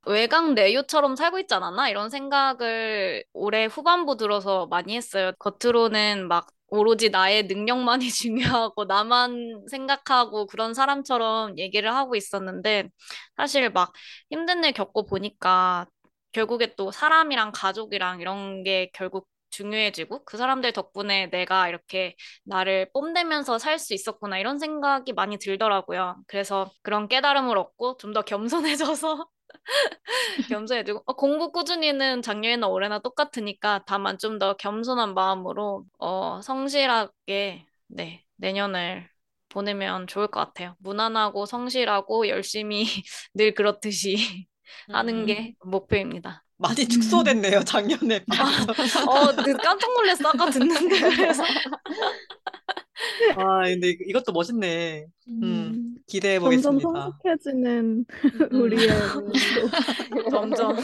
[0.07, 1.89] 외강 내유처럼 살고 있지 않았나?
[1.91, 5.33] 이런 생각을 올해 후반부 들어서 많이 했어요.
[5.39, 12.89] 겉으로는 막 오로지 나의 능력만이 중요하고 나만 생각하고 그런 사람처럼 얘기를 하고 있었는데
[13.37, 13.93] 사실 막
[14.31, 15.87] 힘든 일 겪고 보니까
[16.33, 23.59] 결국에 또 사람이랑 가족이랑 이런 게 결국 중요해지고 그 사람들 덕분에 내가 이렇게 나를 뽐내면서
[23.59, 26.17] 살 수 있었구나 이런 생각이 많이 들더라고요.
[26.29, 29.27] 그래서 그런 깨달음을 얻고 좀 더 겸손해져서
[30.49, 38.25] 겸손해지고 어, 공부 꾸준히는 작년이나 올해나 똑같으니까 다만 좀 더 겸손한 마음으로 어, 성실하게 네,
[38.37, 39.09] 내년을
[39.49, 40.75] 보내면 좋을 것 같아요.
[40.81, 42.85] 무난하고 성실하고 열심히
[43.35, 44.49] 늘 그렇듯이
[44.91, 46.45] 하는 음, 게 목표입니다.
[46.69, 49.03] 많이 축소됐네요, 작년에 비해서.
[49.11, 50.29] 어, 그 깜짝 놀랐어.
[50.29, 51.43] 아까 듣는데 그래서
[53.37, 55.07] 아, 근데 이- 이것도 멋있네.
[55.29, 57.11] 음, 음, 기대해 점점 보겠습니다.
[57.25, 58.05] 성숙해지는
[58.53, 60.31] 음, 우리의 음.
[60.31, 60.77] 점점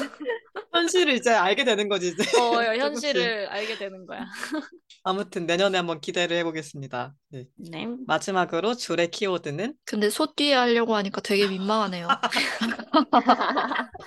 [0.73, 2.23] 현실을 이제 알게 되는 거지, 이제.
[2.39, 2.81] 어, 조금씩.
[2.81, 4.27] 현실을 알게 되는 거야.
[5.03, 7.15] 아무튼 내년에 한번 기대를 해보겠습니다.
[7.31, 7.45] 네.
[7.71, 7.87] 네.
[8.07, 12.07] 마지막으로 줄의 키워드는 근데 소 뒤에 하려고 하니까 되게 민망하네요.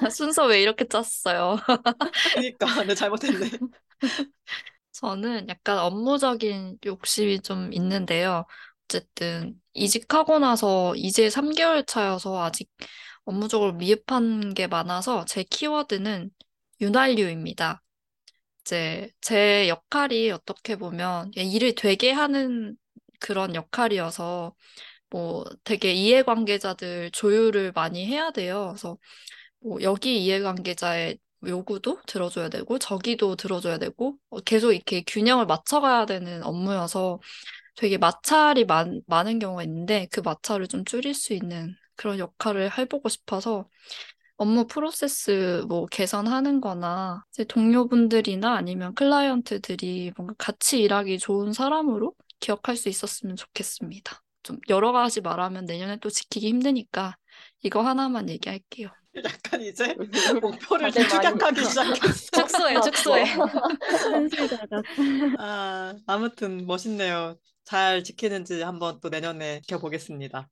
[0.09, 1.57] 순서 왜 이렇게 짰어요?
[2.33, 3.49] 그러니까 내 잘못했네.
[4.91, 8.45] 저는 약간 업무적인 욕심이 좀 있는데요.
[8.85, 12.69] 어쨌든 이직하고 나서 이제 3개월 차여서 아직
[13.25, 16.29] 업무적으로 미흡한 게 많아서 제 키워드는
[16.81, 17.81] 윤활유입니다.
[18.61, 22.77] 이제 제 역할이 어떻게 보면 일을 되게 하는
[23.19, 24.55] 그런 역할이어서
[25.09, 28.67] 뭐 되게 이해관계자들 조율을 많이 해야 돼요.
[28.69, 28.97] 그래서
[29.63, 36.43] 뭐 여기 이해관계자의 요구도 들어줘야 되고 저기도 들어줘야 되고 어, 계속 이렇게 균형을 맞춰가야 되는
[36.43, 37.19] 업무여서
[37.75, 43.09] 되게 마찰이 많, 많은 경우가 있는데 그 마찰을 좀 줄일 수 있는 그런 역할을 해보고
[43.09, 43.67] 싶어서
[44.37, 52.75] 업무 프로세스 뭐 개선하는 거나 이제 동료분들이나 아니면 클라이언트들이 뭔가 같이 일하기 좋은 사람으로 기억할
[52.75, 54.21] 수 있었으면 좋겠습니다.
[54.43, 57.15] 좀 여러 가지 말하면 내년에 또 지키기 힘드니까
[57.61, 58.89] 이거 하나만 얘기할게요.
[59.23, 59.95] 약간 이제
[60.41, 62.41] 목표를 많이 축약하기 시작했어.
[62.41, 63.25] 축소해, 축소해.
[65.37, 67.35] 아, 아무튼 멋있네요.
[67.63, 70.49] 잘 지키는지 한번 또 내년에 지켜보겠습니다.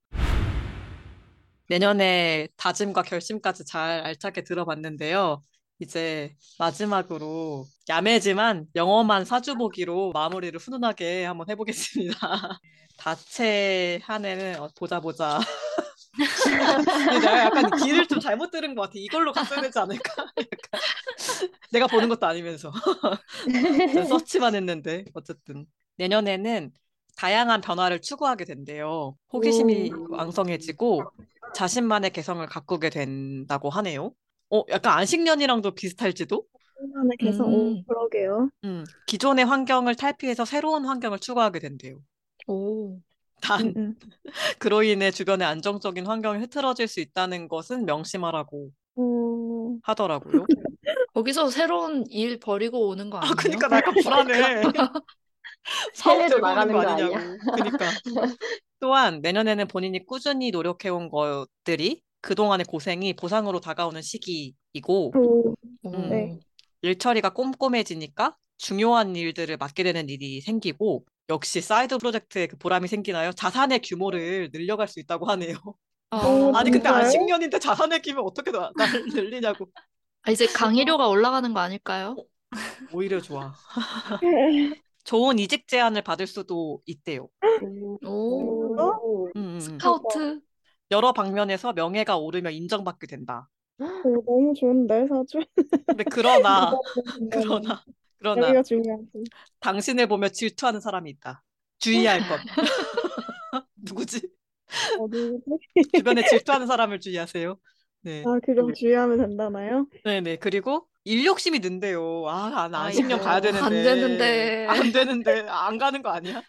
[1.68, 5.42] 내년에 다짐과 결심까지 잘 알차게 들어봤는데요.
[5.80, 12.60] 이제 마지막으로 야매지만 영험한 사주보기로 마무리를 훈훈하게 한번 해보겠습니다.
[12.98, 15.40] 다채 한 해는 어, 보자 보자.
[16.18, 18.94] 내가 약간 길을 좀 잘못 들은 것 같아.
[18.96, 20.26] 이걸로 갔어야 되지 않을까?
[20.38, 20.82] 약간
[21.72, 22.72] 내가 보는 것도 아니면서
[23.94, 25.66] 저 서치만 했는데 어쨌든
[25.98, 26.72] 내년에는
[27.18, 29.16] 다양한 변화를 추구하게 된대요.
[29.32, 30.16] 호기심이 오.
[30.16, 31.04] 왕성해지고
[31.54, 34.14] 자신만의 개성을 가꾸게 된다고 하네요.
[34.50, 36.46] 어, 약간 안식년이랑도 비슷할지도?
[36.94, 37.84] 만의 개성, 오, 음.
[37.88, 38.50] 그러게요.
[38.64, 42.00] 음, 기존의 환경을 탈피해서 새로운 환경을 추구하게 된대요.
[42.48, 43.00] 오.
[43.42, 43.96] 단, 음, 음.
[44.60, 50.46] 그로 인해 주변의 안정적인 환경이 흐트러질 수 있다는 것은 명심하라고 오, 하더라고요.
[51.14, 53.36] 거기서 새로운 일 버리고 오는 거 아, 아니에요?
[53.38, 54.62] 그니까 나 약간 불안해.
[55.94, 57.38] 사업 해외로 들고 오는 나가는 거 거 아니냐고.
[57.56, 57.86] 그니까.
[58.80, 65.92] 또한 내년에는 본인이 꾸준히 노력해온 것들이 그동안의 고생이 보상으로 다가오는 시기이고, 오, 오.
[66.10, 66.40] 네.
[66.82, 73.32] 일 처리가 꼼꼼해지니까 중요한 일들을 맡게 되는 일이 생기고, 역시 사이드 프로젝트에 그 보람이 생기나요?
[73.32, 75.56] 자산의 규모를 늘려갈 수 있다고 하네요.
[76.10, 76.90] 아, 오, 아니, 근데?
[76.90, 79.70] 안식년인데 자산의 규모 어떻게 나, 날 늘리냐고.
[80.24, 82.16] 아, 이제 강의료가 올라가는 거 아닐까요?
[82.94, 83.54] 오히려 좋아.
[85.04, 87.30] 좋은 이직 제안을 받을 수도 있대요.
[87.62, 87.98] 오.
[88.06, 89.28] 오.
[89.28, 89.60] 음, 음, 음.
[89.60, 90.42] 스카우트.
[90.92, 93.48] 여러 방면에서 명예가 오르며 인정받게 된다.
[93.80, 95.40] 오, 너무 좋은데, 사주?
[95.88, 97.84] 근데 그러나, 음, 그러나,
[98.22, 98.62] 그러나.
[99.60, 101.44] 당신을 보며 질투하는 사람이 있다.
[101.80, 102.40] 주의할 것.
[103.76, 104.22] 누구지?
[105.00, 105.44] 어, 누구지?
[105.98, 107.58] 주변에 질투하는 사람을 주의하세요.
[108.02, 108.24] 네.
[108.26, 109.88] 아, 그럼 주의하면 된다나요?
[110.04, 110.38] 네네.
[110.38, 112.28] 그리고 일 욕심이 는데요.
[112.28, 113.66] 아, 난 아이고, 안식년 가야 되는데.
[113.66, 114.68] 안 되는데.
[114.68, 115.40] 안 되는데.
[115.48, 116.42] 안 가는 거 아니야?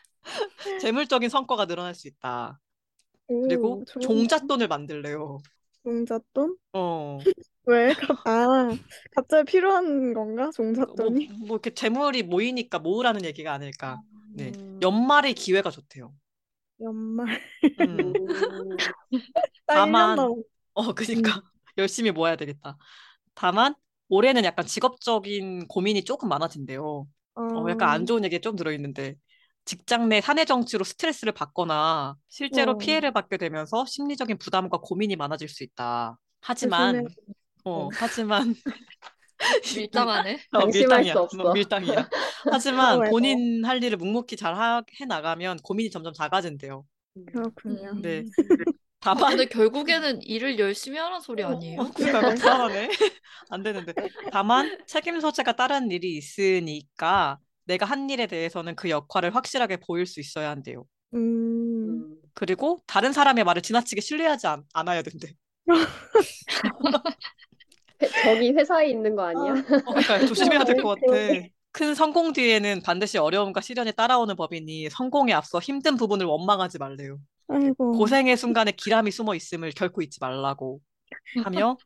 [0.81, 2.61] 재물적인 성과가 늘어날 수 있다.
[3.43, 5.39] 그리고 오, 좋은 종잣돈을 만들래요.
[5.83, 6.57] 종잣돈?
[6.73, 7.19] 어.
[7.67, 7.95] 왜?
[7.95, 8.69] 갑- 아,
[9.15, 10.51] 갑자기 필요한 건가?
[10.97, 11.29] 뭐, 종잣돈이?
[11.47, 14.03] 뭐 이렇게 재물이 모이니까 모으라는 얘기가 아닐까.
[14.33, 14.53] 네.
[14.57, 14.81] 음.
[14.83, 16.15] 연말의 기회가 좋대요.
[16.81, 17.41] 연말.
[17.79, 18.15] 음.
[19.67, 20.43] 딱 다만, 1년 남았
[20.75, 21.43] 어, 그니까.
[21.79, 22.77] 열심히 모아야 되겠다.
[23.35, 23.75] 다만,
[24.09, 27.07] 올해는 약간 직업적인 고민이 조금 많아진대요.
[27.35, 29.17] 어, 약간 안 좋은 얘기 좀 들어있는데,
[29.65, 32.79] 직장 내 사내 정치로 스트레스를 받거나 실제로 어.
[32.79, 36.19] 피해를 받게 되면서 심리적인 부담과 고민이 많아질 수 있다.
[36.41, 37.07] 하지만,
[37.65, 38.55] 어, 하지만,
[39.77, 40.41] 밀당하네.
[40.53, 41.15] 어, 밀당이야.
[41.15, 42.09] 어, 밀당이야.
[42.51, 46.85] 하지만 어, 본인 할 일을 묵묵히 잘 하- 해나가면 고민이 점점 작아진대요.
[47.27, 47.91] 그렇군요.
[47.93, 48.03] 음.
[48.03, 48.25] 네.
[49.01, 51.81] 다만, 근데 결국에는 일을 열심히 하라는 소리 아니에요?
[51.81, 52.89] 어, 그러니까 불안하네.
[53.51, 53.93] 안 되는데.
[54.31, 60.21] 다만 책임 소재가 다른 일이 있으니까 내가 한 일에 대해서는 그 역할을 확실하게 보일 수
[60.21, 60.85] 있어야 한대요.
[61.15, 65.35] 음, 그리고 다른 사람의 말을 지나치게 신뢰하지 않, 않아야 된대.
[68.03, 69.53] 회- 저기 회사에 있는 거 아니야?
[69.85, 70.19] 어, 그러니까
[70.61, 71.17] 조심해야 될 것 같아.
[71.75, 77.19] 큰 성공 뒤에는 반드시 어려움과 시련이 따라오는 법이니 성공에 앞서 힘든 부분을 원망하지 말래요.
[77.49, 77.93] 아이고.
[77.93, 80.81] 고생의 순간에 기람이 숨어 있음을 결코 잊지 말라고
[81.45, 81.77] 하며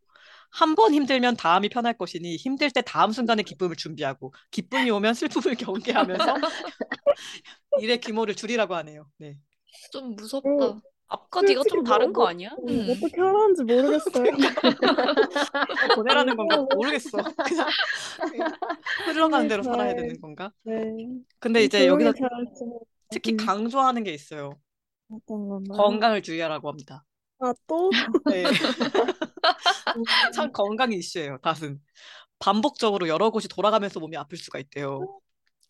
[0.50, 5.54] 한 번 힘들면 다음이 편할 것이니 힘들 때 다음 순간의 기쁨을 준비하고 기쁨이 오면 슬픔을
[6.26, 6.34] 경계하면서
[7.80, 9.06] 일의 규모를 줄이라고 하네요.
[9.18, 9.36] 네.
[9.92, 10.48] 좀 무섭다.
[11.08, 12.50] 아까 네가 좀 솔직히 다른 뭐- 거 아니야?
[12.50, 12.88] 어, 음.
[12.90, 14.24] 어떻게 하라는지 모르겠어요.
[15.96, 17.18] 보내라는 건가 모르겠어.
[17.44, 17.68] 그냥,
[19.06, 20.52] 흘러가는 대로 살아야 잘- 되는 건가?
[20.64, 20.74] 네.
[21.38, 22.26] 근데 이제 조용히 여기서
[23.10, 23.36] 특히 음.
[23.36, 24.58] 강조하는 게 있어요.
[25.08, 25.76] 어떤 건가요?
[25.78, 27.04] 건강을 주의하라고 합니다.
[27.38, 27.90] 아, 또?
[28.30, 28.44] 네.
[30.34, 31.80] 참 건강 이슈예요, 닷은.
[32.38, 35.20] 반복적으로 여러 곳이 돌아가면서 몸이 아플 수가 있대요.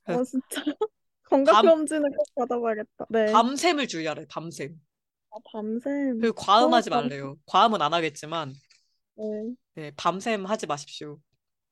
[0.04, 0.64] 아, 진짜.
[1.24, 3.06] 건강검진을 꼭 받아봐야겠다.
[3.10, 3.32] 네.
[3.32, 4.74] 밤샘을 주의하래, 밤샘.
[5.36, 6.18] 아, 밤샘.
[6.18, 7.36] 그리고 과음하지 어, 밤- 말래요.
[7.46, 8.54] 과음은 안 하겠지만,
[9.14, 9.56] 네.
[9.74, 11.20] 네, 밤샘 하지 마십시오.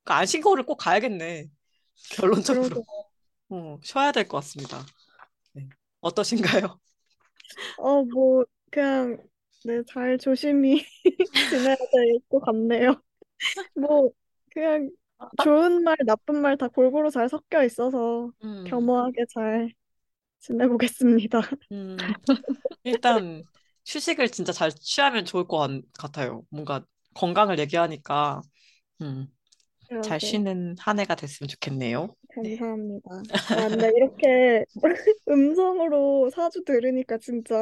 [0.05, 1.51] 그러니까 안식거를 꼭 가야겠네.
[2.11, 2.77] 결론적으로.
[2.77, 3.05] 그러게.
[3.51, 4.85] 어, 쉬어야 될 것 같습니다.
[5.55, 5.69] 네.
[6.01, 6.81] 어떠신가요?
[7.77, 9.19] 어, 뭐, 그냥,
[9.63, 10.85] 네, 잘 조심히
[11.49, 13.01] 지내야 될 것 같네요.
[13.75, 14.11] 뭐,
[14.53, 14.91] 그냥,
[15.39, 19.73] 좋은 말, 나쁜 말 다 골고루 잘 섞여 있어서 음, 겸허하게 잘
[20.45, 21.41] 지내보겠습니다.
[21.73, 21.97] 음,
[22.85, 23.43] 일단
[23.87, 26.43] 휴식을 진짜 잘 취하면 좋을 것 같- 같아요.
[26.51, 28.41] 뭔가 건강을 얘기하니까
[29.03, 29.27] 음,
[30.03, 30.19] 잘 그러게.
[30.21, 32.15] 쉬는 한 해가 됐으면 좋겠네요.
[32.35, 33.11] 감사합니다.
[33.11, 34.65] 아, 근데 이렇게
[35.29, 37.55] 음성으로 사주 들으니까 진짜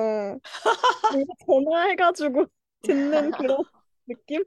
[1.46, 2.46] 전화해가지고
[2.82, 3.64] 듣는 그런
[4.06, 4.44] 느낌?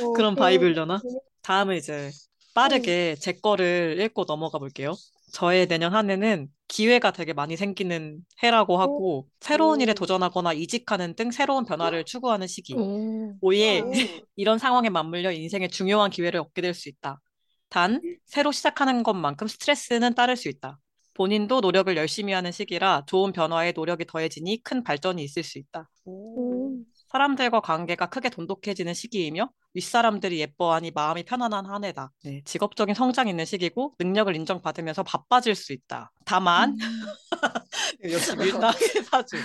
[0.00, 1.00] 어, 그런 그- 바이블려나?
[1.42, 2.10] 다음은 이제
[2.54, 4.94] 빠르게 제 거를 읽고 넘어가 볼게요.
[5.32, 9.94] 저의 내년 한 해는 기회가 되게 많이 생기는 해라고 하고 새로운 일에 오.
[9.94, 12.74] 도전하거나 이직하는 등 새로운 변화를 추구하는 시기.
[12.74, 13.34] 오.
[13.40, 13.90] 오.
[14.36, 17.20] 이런 상황에 맞물려 인생의 중요한 기회를 얻게 될 수 있다.
[17.68, 20.78] 단, 새로 시작하는 것만큼 스트레스는 따를 수 있다.
[21.14, 25.88] 본인도 노력을 열심히 하는 시기라 좋은 변화에 노력이 더해지니 큰 발전이 있을 수 있다.
[26.06, 32.10] 음, 사람들과 관계가 크게 돈독해지는 시기이며 윗사람들이 예뻐하니 마음이 편안한 한 해다.
[32.22, 36.12] 네, 직업적인 성장 있는 시기고 능력을 인정받으면서 바빠질 수 있다.
[36.24, 36.76] 다만
[38.10, 38.72] 역시 밀당의
[39.10, 39.36] 사주.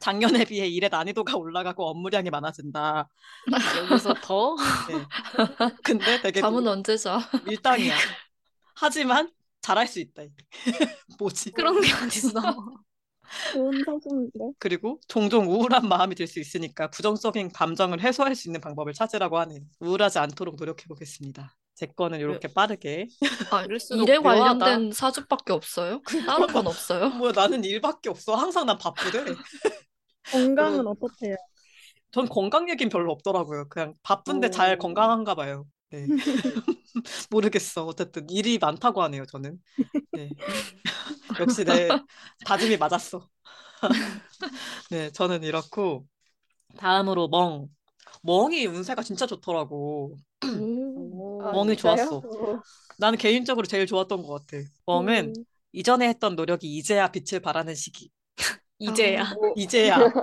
[0.00, 3.08] 작년에 비해 일의 난이도가 올라가고 업무량이 많아진다.
[3.78, 4.56] 여기서 더?
[4.88, 5.06] 네.
[5.84, 7.20] 근데 되게 잠은 뭐 언제 자?
[7.46, 7.94] 밀당이야.
[8.74, 10.22] 하지만 잘할 수 있다.
[11.18, 11.52] 뭐지?
[11.52, 12.40] 그런 게 어딨어.
[13.52, 14.38] 좋은 사주인데.
[14.58, 19.60] 그리고 종종 우울한 마음이 들 수 있으니까 부정적인 감정을 해소할 수 있는 방법을 찾으라고 하네요.
[19.80, 21.54] 우울하지 않도록 노력해 보겠습니다.
[21.74, 23.08] 제 거는 이렇게 빠르게.
[23.50, 24.58] 아, 일에 묘하다.
[24.58, 26.00] 관련된 사주밖에 없어요?
[26.26, 27.08] 다른 건 없어요?
[27.18, 28.34] 뭐야 나는 일밖에 없어.
[28.34, 29.24] 항상 난 바쁘대.
[30.32, 31.36] 건강은 어떻대요?
[32.12, 33.68] 전 건강 얘기는 별로 없더라고요.
[33.68, 34.50] 그냥 바쁜데 오.
[34.50, 35.66] 잘 건강한가 봐요.
[35.90, 36.06] 네.
[37.30, 37.84] 모르겠어.
[37.86, 39.58] 어쨌든 일이 많다고 하네요, 저는.
[40.12, 40.30] 네.
[41.38, 42.02] 역시 내
[42.44, 43.28] 다짐이 맞았어.
[44.90, 46.06] 네, 저는 이렇고
[46.78, 47.68] 다음으로 멍.
[48.22, 50.16] 멍이 운세가 진짜 좋더라고.
[50.54, 51.12] 오.
[51.38, 51.76] 아, 멍이 진짜요?
[51.76, 52.24] 좋았어.
[52.24, 52.62] 오.
[52.98, 54.64] 나는 개인적으로 제일 좋았던 것 같아.
[54.86, 58.10] 멍은 음, 이전에 했던 노력이 이제야 빛을 발하는 시기.
[58.78, 59.24] 이제야.
[59.24, 60.14] 아, 오, 이제야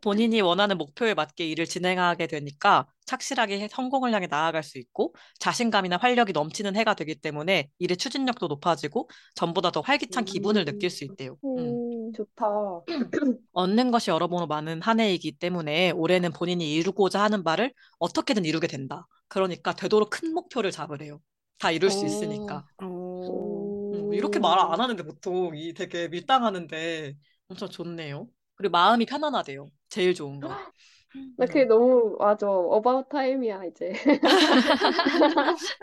[0.00, 5.96] 본인이 원하는 목표에 맞게 일을 진행하게 되니까 착실하게 해- 성공을 향해 나아갈 수 있고 자신감이나
[5.98, 11.36] 활력이 넘치는 해가 되기 때문에 일의 추진력도 높아지고 전보다 더 활기찬 기분을 느낄 수 있대요.
[11.58, 11.78] 음.
[12.08, 12.44] 음, 좋다.
[13.52, 19.06] 얻는 것이 여러모로 많은 한 해이기 때문에 올해는 본인이 이루고자 하는 바를 어떻게든 이루게 된다.
[19.28, 21.20] 그러니까 되도록 큰 목표를 잡으래요.
[21.58, 22.64] 다 이룰 수 있으니까.
[22.82, 23.92] 오.
[23.94, 27.14] 음, 이렇게 말 안 하는데 보통 이 되게 밀당하는데
[27.48, 28.28] 엄청 좋네요.
[28.56, 29.68] 그리고 마음이 편안하대요.
[29.88, 30.48] 제일 좋은 거.
[31.36, 32.48] 나 그게 너무 맞아.
[32.48, 33.92] 어바웃 타임이야 이제.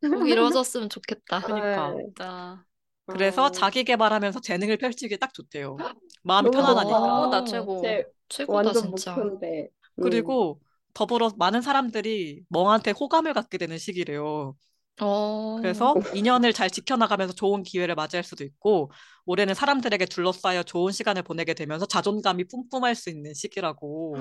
[0.00, 1.40] 꼭 이루어졌으면 좋겠다.
[1.42, 1.94] 그러니까.
[1.94, 2.04] 네.
[2.04, 2.64] 진짜.
[3.06, 5.76] 그래서 어, 자기 개발하면서 재능을 펼치기 딱 좋대요.
[6.22, 6.98] 마음이 너무 편안하니까.
[6.98, 7.14] 좋다.
[7.14, 7.80] 어, 나 최고.
[7.82, 9.14] 제 최고다, 완전 진짜.
[9.14, 9.68] 목표인데.
[9.98, 10.02] 음.
[10.02, 10.60] 그리고
[10.94, 14.56] 더불어 많은 사람들이 멍한테 호감을 갖게 되는 시기래요.
[15.00, 18.90] 어, 그래서 인연을 잘 지켜나가면서 좋은 기회를 맞이할 수도 있고,
[19.26, 24.16] 올해는 사람들에게 둘러싸여 좋은 시간을 보내게 되면서 자존감이 뿜뿜할 수 있는 시기라고.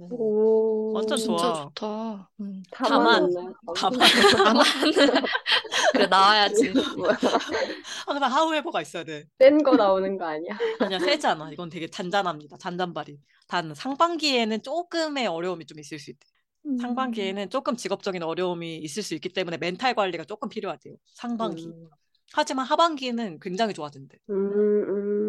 [0.00, 1.52] 음, 오, 완전 진짜 좋아.
[1.52, 2.30] 좋다.
[2.40, 2.62] 음.
[2.70, 3.28] 다만.
[3.74, 3.98] 다만
[4.44, 4.64] 나만
[5.92, 6.72] 그래 나와야지.
[8.06, 9.24] 항상 하우에버가 있어야 돼.
[9.40, 10.56] 센 거 나오는 거 아니야?
[10.80, 11.50] 아니야, 세지 않아.
[11.52, 12.56] 이건 되게 잔잔합니다.
[12.58, 13.18] 잔잔바리.
[13.48, 16.26] 단 상반기에는 조금의 어려움이 좀 있을 수 있대.
[16.66, 16.76] 음.
[16.78, 20.94] 상반기에는 조금 직업적인 어려움이 있을 수 있기 때문에 멘탈 관리가 조금 필요하대요.
[21.14, 21.66] 상반기.
[21.66, 21.88] 음,
[22.32, 24.18] 하지만 하반기는 굉장히 좋아진대.
[24.30, 24.34] 음,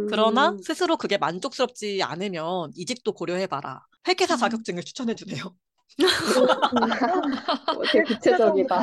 [0.06, 0.08] 음.
[0.10, 3.82] 그러나 스스로 그게 만족스럽지 않으면 이직도 고려해봐라.
[4.08, 5.56] 회계사 자격증을 추천해주네요.
[7.76, 8.78] 어, 되게 구체적이다.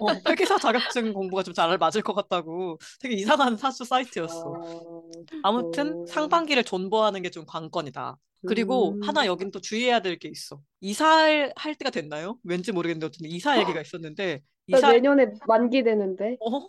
[0.00, 4.40] 어, 회계사 자격증 공부가 좀 잘 맞을 것 같다고 되게 이상한 사수 사이트였어.
[4.46, 5.02] 어,
[5.42, 6.06] 아무튼 오.
[6.06, 8.16] 상반기를 존버하는 게 좀 관건이다.
[8.46, 9.02] 그리고 음.
[9.02, 10.60] 하나 여긴 또 주의해야 될 게 있어.
[10.80, 12.38] 이사할 할 때가 됐나요?
[12.44, 16.36] 왠지 모르겠는데 어쨌든 이사 얘기가 있었는데 나 이사 내년에 만기 되는데.
[16.40, 16.68] 어?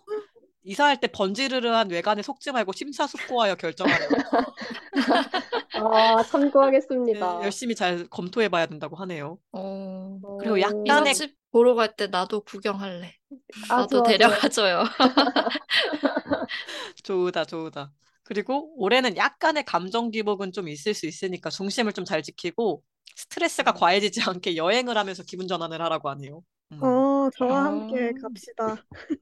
[0.64, 4.08] 이사할 때 번지르르한 외관에 속지 말고 심사숙고하여 결정하라.
[5.74, 7.42] 아, 네, 참고하겠습니다.
[7.44, 9.38] 열심히 잘 검토해 봐야 된다고 하네요.
[9.52, 10.60] 어, 그리고 오.
[10.60, 13.14] 약간의 이삿집 보러 갈 때 나도 구경할래.
[13.70, 14.04] 아, 나도 좋아, 좋아.
[14.04, 14.84] 데려가줘요.
[17.04, 17.92] 좋다, 좋다.
[18.26, 22.84] 그리고 올해는 약간의 감정 기복은 좀 있을 수 있으니까 중심을 좀 잘 지키고
[23.16, 26.42] 스트레스가 과해지지 않게 여행을 하면서 기분 전환을 하라고 하네요.
[26.72, 26.84] 음.
[26.84, 27.64] 어, 저와 아.
[27.66, 28.74] 함께 갑시다.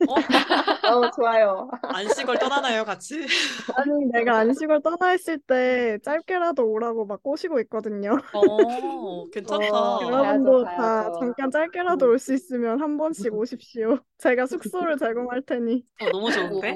[0.08, 0.16] 어?
[0.98, 1.70] 어, 좋아요.
[1.84, 3.26] 안식을 떠나나요, 같이?
[3.76, 8.18] 아니, 내가 안식을 떠나 있을 때 짧게라도 오라고 막 꼬시고 있거든요.
[8.34, 9.68] 어, 괜찮다.
[9.68, 11.20] 어, 가야죠, 여러분도 다 가야죠.
[11.20, 12.12] 잠깐 짧게라도 음.
[12.12, 14.00] 올수 있으면 한 번씩 오십시오.
[14.18, 15.84] 제가 숙소를 제공할 테니.
[16.02, 16.74] 어, 너무 좋은데?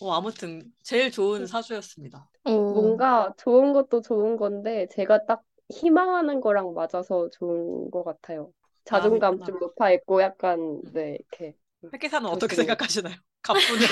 [0.00, 0.08] 오.
[0.08, 2.28] 어, 아무튼 제일 좋은 사주였습니다.
[2.44, 2.52] 오.
[2.72, 8.52] 뭔가 좋은 것도 좋은 건데, 제가 딱 희망하는 거랑 맞아서 좋은 것 같아요.
[8.84, 11.56] 자존감 마음이 좀 높아 있고, 약간, 네, 이렇게.
[11.92, 12.56] 회계사는 어떻게.
[12.56, 13.16] 생각하시나요?
[13.42, 13.84] 가뿐히.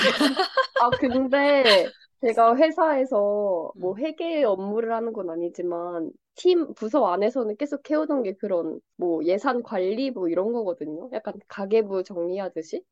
[0.77, 1.91] 아, 근데
[2.21, 3.97] 제가 회사에서 뭐 음.
[3.97, 10.11] 회계 업무를 하는 건 아니지만 팀 부서 안에서는 계속 해오던 게 그런 뭐 예산 관리
[10.11, 11.09] 뭐 이런 거거든요.
[11.13, 12.83] 약간 가계부 정리하듯이.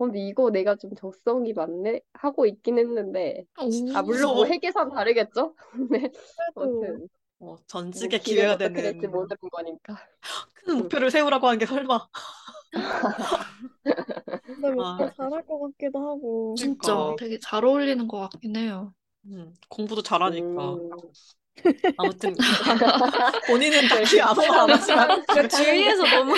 [0.00, 4.02] 어, 근데 이거 내가 좀 적성이 많네 하고 있긴 했는데 아 오.
[4.02, 4.44] 물론 뭐.
[4.46, 5.54] 회계사는 다르겠죠?
[5.70, 7.08] 근데 그래도 아무튼
[7.40, 9.96] 어, 뭐 전직의 길은 기회가 되는 모르는 거니까.
[10.54, 12.08] 큰 목표를 세우라고 한 게 설마.
[14.46, 15.10] 근데 뭔가 아.
[15.16, 16.54] 잘할 것 같기도 하고.
[16.56, 17.16] 진짜 그러니까.
[17.24, 18.94] 되게 잘 어울리는 것 같긴 해요.
[19.26, 20.74] 음, 공부도 잘하니까.
[20.74, 20.90] 음,
[21.96, 22.34] 아무튼
[23.46, 26.34] 본인은 딱히 아무 말그 주위에서 너무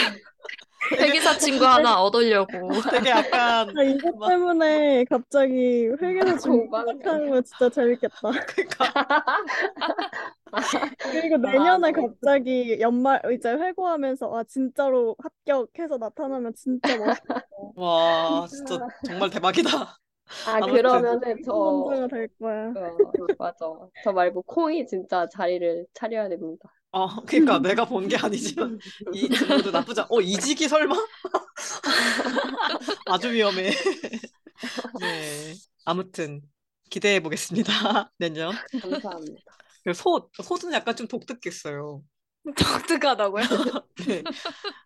[0.99, 2.69] 회계사 친구 하나 얻으려고.
[2.91, 3.75] 되게 약간 아,
[4.19, 8.31] 막- 때문에 갑자기 회계사 준비 공부하는 거 진짜 재밌겠다.
[8.47, 8.93] 그러니까
[10.99, 11.93] 그리고 내년에 아, 네.
[11.93, 17.43] 갑자기 연말 이제 회고하면서 아 진짜로 합격해서 나타나면 진짜 멋있겠다.
[17.77, 19.99] 와 진짜 정말 대박이다.
[20.45, 20.73] 아 아무튼.
[20.73, 22.73] 그러면은 저 혼자가 될 거야.
[22.77, 22.97] 어,
[23.39, 23.67] 맞아.
[24.03, 26.69] 저 말고 콩이 진짜 자리를 차려야 됩니다.
[26.95, 28.79] 어 그러니까 내가 본 게 아니지만
[29.13, 30.07] 이 친구도 나쁘지 않.
[30.11, 30.95] 어 이직이 설마?
[33.07, 33.71] 아주 위험해.
[35.01, 36.41] 네 아무튼
[36.91, 38.53] 기대해 보겠습니다 내년.
[38.81, 39.41] 감사합니다.
[39.85, 42.03] 그리고 소 소는 약간 좀 독특했어요.
[42.57, 43.43] 독특하다고요?
[44.09, 44.23] 네.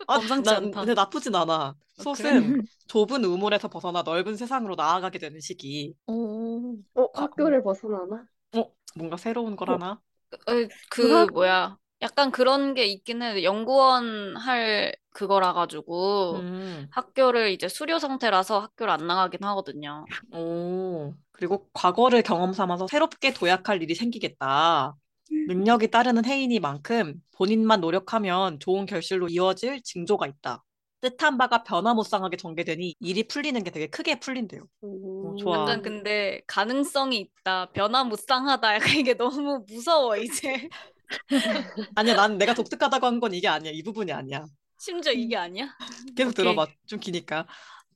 [0.06, 0.80] 아, 범상치 난- 않다.
[0.80, 1.74] 근데 나쁘진 않아.
[1.96, 5.94] 솥은 좁은 우물에서 벗어나 넓은 세상으로 나아가게 되는 시기.
[6.06, 6.76] 오.
[6.94, 8.26] 어, 학교를 벗어나나?
[8.56, 10.00] 어, 뭔가 새로운 거라나?
[10.32, 10.52] 어,
[10.90, 17.98] 그 뭐야 약간 그런 게 있긴 해 연구원 할 그거라 가지고 음, 학교를 이제 수료
[17.98, 20.04] 상태라서 학교를 안 나가긴 하거든요.
[20.32, 21.14] 오.
[21.32, 24.94] 그리고 과거를 경험 삼아서 새롭게 도약할 일이 생기겠다.
[25.30, 30.62] 능력이 따르는 해인이만큼 본인만 노력하면 좋은 결실로 이어질 징조가 있다.
[31.00, 34.62] 뜻한 바가 변화무쌍하게 전개되니 일이 풀리는 게 되게 크게 풀린대요.
[34.82, 35.60] 어, 좋아.
[35.60, 40.68] 약간 근데 가능성이 있다, 변화무쌍하다, 약간 이게 너무 무서워 이제.
[41.94, 43.72] 아니야, 난 내가 독특하다고 한 건 이게 아니야.
[43.72, 44.46] 이 부분이 아니야.
[44.78, 45.68] 심지어 이게 아니야?
[46.16, 46.34] 계속 오케이.
[46.34, 46.66] 들어봐.
[46.86, 47.46] 좀 기니까.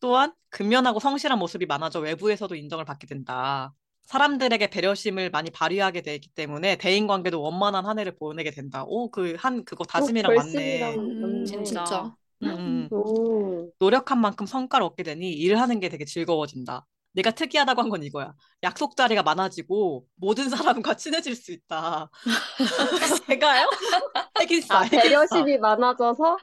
[0.01, 3.73] 또한 근면하고 성실한 모습이 많아져 외부에서도 인정을 받게 된다.
[4.11, 8.83] 사람들에게 배려심을 많이 발휘하게 되기 때문에 대인 관계도 원만한 한 해를 보내게 된다.
[8.89, 10.97] 오, 그 한 그거 다짐이랑 맞네.
[10.97, 11.45] 음.
[11.45, 12.13] 진짜.
[12.43, 12.89] 음, 음.
[12.93, 13.71] 오.
[13.79, 16.87] 노력한 만큼 성과를 얻게 되니 일을 하는 게 되게 즐거워진다.
[17.13, 18.35] 내가 특이하다고 한 건 이거야.
[18.65, 20.49] 약속 자리가 많아지고 모든
[20.83, 22.11] 사람과 친해질 수 있다.
[23.29, 23.69] 제가요?
[24.41, 24.89] 핵인싸, 아.
[24.89, 26.37] 배려심이 많아져서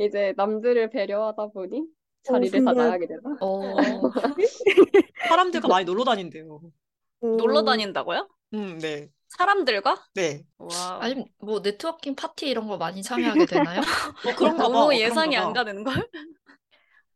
[0.00, 1.82] 이제 남들을 배려하다 보니
[2.24, 3.36] 자리를 다 근데- 나가게 되나?
[3.40, 3.62] 어,
[5.28, 6.60] 사람들과 많이 놀러 다닌대요.
[7.20, 8.28] 놀러 다닌다고요?
[8.54, 9.08] 음, 네.
[9.28, 10.02] 사람들과?
[10.14, 10.44] 네.
[10.58, 10.98] 와.
[11.02, 13.80] 아니 뭐 네트워킹 파티 이런 거 많이 참여하게 되나요?
[14.26, 14.64] 어, 그런가 봐.
[14.66, 15.42] 어, 너무 그런가 예상이 봐.
[15.42, 16.08] 안 가는 걸?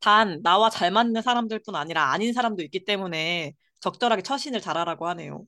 [0.00, 5.44] 단 나와 잘 맞는 사람들뿐 아니라 아닌 사람도 있기 때문에 적절하게 처신을 잘하라고 하네요.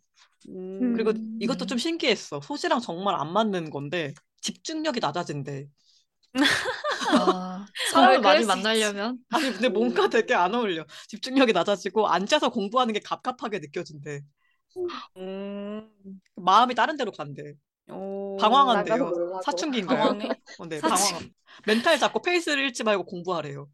[0.49, 0.93] 음.
[0.95, 1.39] 그리고 음.
[1.41, 2.41] 이것도 좀 신기했어.
[2.41, 5.67] 소시랑 정말 안 맞는 건데 집중력이 낮아진대.
[7.09, 8.45] 아, 사람을 많이.
[8.45, 10.85] 만나려면 아니 근데 뭔가 되게 안 어울려.
[11.09, 14.21] 집중력이 낮아지고 앉아서 공부하는 게 갑갑하게 느껴진대.
[15.16, 15.89] 음.
[16.37, 17.55] 마음이 다른 데로 간대.
[17.91, 18.37] 오.
[18.41, 19.41] 방황한대요.
[19.45, 19.99] 사춘기인가요?
[19.99, 20.29] 방황해?
[20.59, 21.12] 어, 네, 사춘기.
[21.12, 21.31] 방황.
[21.66, 23.68] 멘탈 잡고 페이스를 잃지 말고 공부하래요.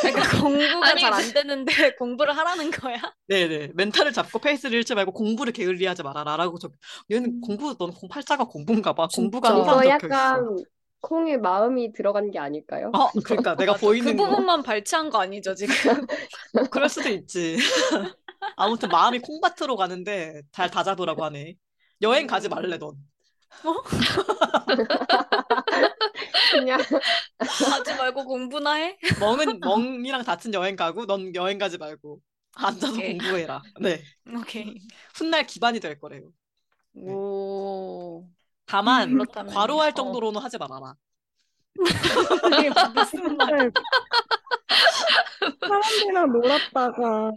[0.00, 1.64] 그러니까 공부가 잘 안 되는데
[1.98, 2.96] 공부를 하라는 거야?
[3.28, 3.72] 네네.
[3.74, 6.72] 멘탈을 잡고 페이스를 잃지 말고 공부를 게을리하지 말아라라고 적.
[7.10, 9.08] 얘는 공부 넌 공, 팔자가 공부인가 봐.
[9.14, 9.50] 공부가.
[9.50, 9.88] 항상 있어.
[9.88, 10.56] 약간
[11.00, 12.90] 콩의 마음이 들어간 게 아닐까요?
[12.94, 13.74] 어, 그러니까 내가.
[13.76, 14.28] 보이는 그 거.
[14.30, 15.74] 부분만 발췌한 거 아니죠 지금?
[16.70, 17.58] 그럴 수도 있지.
[18.56, 21.54] 아무튼 마음이 콩밭으로 가는데 잘 다잡으라고 하네.
[22.02, 22.96] 여행 가지 말래 넌.
[26.52, 26.80] 그냥
[27.40, 28.96] 하지 말고 공부나 해?
[29.20, 32.20] 멍은 멍이랑 같은 여행 가고 넌 여행 가지 말고
[32.56, 33.18] 앉아서 오케이.
[33.18, 33.62] 공부해라.
[33.80, 34.02] 네.
[34.36, 34.78] 오케이.
[35.14, 36.30] 훗날 기반이 될 거래요.
[36.94, 38.28] 오.
[38.66, 39.94] 다만 그렇다면 과로할 어.
[39.94, 40.94] 정도로는 하지 말아라.
[42.94, 43.72] 무슨 말?
[45.60, 47.32] 사람들이랑 놀았다가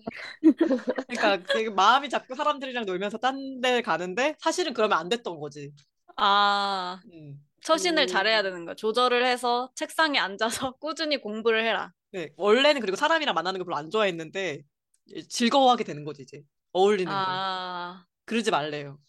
[1.07, 5.71] 그러니까 되게 마음이 자꾸 사람들이랑 놀면서 딴 데 가는데 사실은 그러면 안 됐던 거지.
[6.15, 7.39] 아, 음.
[7.63, 8.07] 처신을 음.
[8.07, 8.75] 잘해야 되는 거야.
[8.75, 11.91] 조절을 해서 책상에 앉아서 꾸준히 공부를 해라.
[12.11, 12.29] 네.
[12.37, 14.61] 원래는 그리고 사람이랑 만나는 걸 별로 안 좋아했는데
[15.29, 16.41] 즐거워하게 되는 거지 이제.
[16.73, 17.15] 어울리는 걸.
[17.15, 18.99] 아, 그러지 말래요.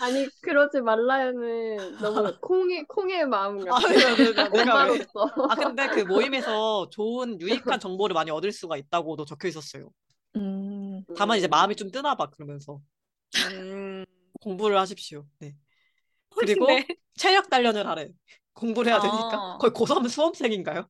[0.00, 3.88] 아니 그러지 말라요는 너무 콩의 콩의 마음 아, 같아.
[3.88, 4.90] 내가, 내가, 내가 왜?
[4.90, 5.32] 엄마로서.
[5.48, 9.90] 아, 근데 그 모임에서 좋은 유익한 정보를 많이 얻을 수가 있다고도 적혀 있었어요.
[10.36, 12.80] 음, 다만 이제 마음이 좀 뜨나 봐, 그러면서.
[13.52, 14.04] 음,
[14.40, 15.26] 공부를 하십시오.
[15.38, 15.54] 네.
[16.36, 16.86] 그리고 네.
[17.16, 18.08] 체력 단련을 하래.
[18.56, 19.18] 공부를 해야 되니까.
[19.54, 19.58] 어.
[19.58, 20.88] 거의 고3 수험생인가요?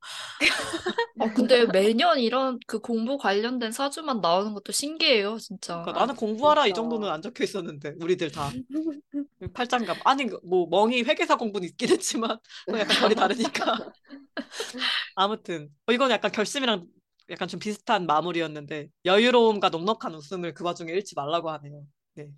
[1.19, 5.81] 아, 근데 매년 이런 그 공부 관련된 사주만 나오는 것도 신기해요, 진짜.
[5.83, 6.83] 그러니까 나는 공부하라 이 진짜.
[6.83, 8.51] 정도는 안 적혀 있었는데, 우리들 다.
[9.55, 9.97] 팔짱감.
[10.05, 12.39] 아니, 뭐, 멍이 회계사 공부는 있긴 했지만,
[12.69, 13.93] 약간 결이 다르니까.
[15.14, 16.87] 아무튼, 어, 이건 약간 결심이랑
[17.31, 21.83] 약간 좀 비슷한 마무리였는데, 여유로움과 넉넉한 웃음을 그 와중에 잃지 말라고 하네요.
[22.14, 22.29] 네.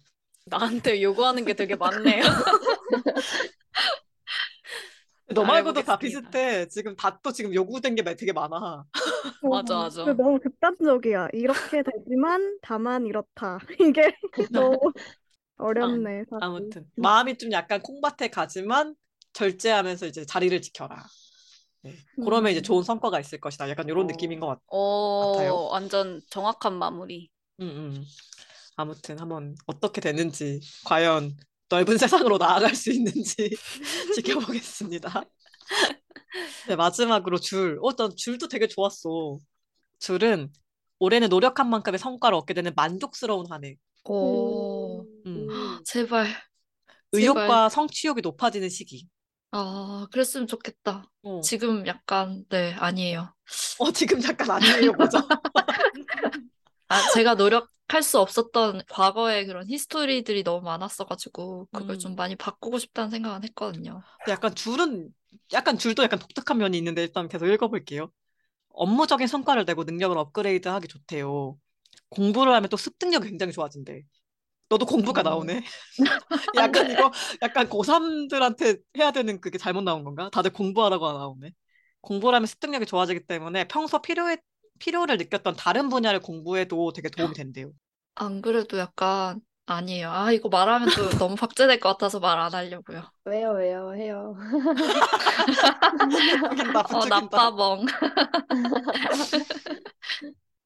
[0.46, 2.22] 나한테 요구하는 게 되게 많네요.
[5.34, 5.98] 너 말고도 다.
[5.98, 6.66] 비슷해.
[6.68, 8.84] 지금 다 또 지금 요구된 게 되게 많아.
[9.40, 10.04] 맞아, 맞아.
[10.04, 11.28] 근데 너무 극단적이야.
[11.32, 13.58] 이렇게 되지만 다만 이렇다.
[13.80, 14.12] 이게
[14.52, 14.92] 너무
[15.58, 16.46] 어렵네, 사실.
[16.46, 18.94] 아무튼 마음이 좀 약간 콩밭에 가지만
[19.32, 21.04] 절제하면서 이제 자리를 지켜라.
[21.82, 21.96] 네.
[22.20, 22.62] 그러면 이제 음.
[22.62, 23.68] 좋은 성과가 있을 것이다.
[23.70, 24.08] 약간 이런 어.
[24.08, 24.62] 느낌인 것 같아.
[24.68, 24.78] 오,
[25.20, 25.68] 같아요.
[25.72, 27.30] 완전 정확한 마무리.
[27.60, 28.04] 음, 음.
[28.76, 31.36] 아무튼 한번 어떻게 되는지 과연
[31.68, 33.50] 넓은 세상으로 나아갈 수 있는지
[34.14, 35.24] 지켜보겠습니다.
[36.68, 37.78] 네, 마지막으로 줄.
[37.82, 39.38] 어, 난 줄도 되게 좋았어.
[39.98, 40.52] 줄은
[40.98, 43.76] 올해는 노력한 만큼의 성과를 얻게 되는 만족스러운 한 해.
[44.04, 45.48] 오, 음.
[45.84, 46.28] 제발.
[47.12, 49.08] 의욕과 성취욕이 높아지는 시기.
[49.50, 51.10] 아, 그랬으면 좋겠다.
[51.22, 53.34] 어, 지금 약간, 네, 아니에요.
[53.78, 55.18] 어, 지금 잠깐 아니에요, 뭐죠?
[56.88, 61.98] 아, 제가 노력 할 수 없었던 과거의 그런 히스토리들이 너무 많았어가지고, 그걸 음.
[61.98, 64.02] 좀 많이 바꾸고 싶다는 생각은 했거든요.
[64.28, 65.12] 약간 줄은
[65.52, 68.10] 약간 줄도 약간 독특한 면이 있는데 일단 계속 읽어볼게요.
[68.70, 71.58] 업무적인 성과를 내고 능력을 업그레이드하기 좋대요.
[72.10, 74.02] 공부를 하면 또 습득력이 굉장히 좋아진대.
[74.68, 75.24] 너도 공부가 음.
[75.24, 75.62] 나오네.
[76.56, 77.10] 약간 이거
[77.42, 80.30] 약간 고3들한테 해야 되는 그게 잘못 나온 건가?
[80.32, 81.52] 다들 공부하라고 나오네.
[82.00, 84.38] 공부를 하면 습득력이 좋아지기 때문에 평소 필요해,
[84.78, 87.72] 필요를 느꼈던 다른 분야를 공부해도 되게 도움이 된대요.
[88.16, 90.10] 안 그래도 약간 아니에요.
[90.10, 93.10] 아, 이거 말하면 또 너무 박제될 것 같아서 말 안 하려고요.
[93.24, 94.36] 왜요, 왜요, 해요.
[96.90, 97.06] 어.
[97.06, 97.86] 나빠멍.
[97.94, 98.00] 어,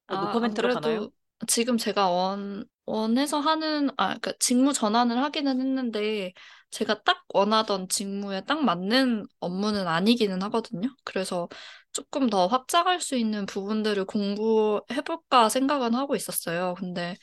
[0.07, 1.11] 아, 노코멘트로 안 그래도 가나요?
[1.49, 6.33] 지금 제가 원, 원해서 하는, 아, 그러니까 직무 전환을 하기는 했는데,
[6.73, 10.89] 제가 딱 원하던 직무에 딱 맞는 업무는 아니기는 하거든요.
[11.05, 11.49] 그래서
[11.93, 16.75] 조금 더 확장할 수 있는 부분들을 공부해볼까 생각은 하고 있었어요.
[16.79, 17.17] 근데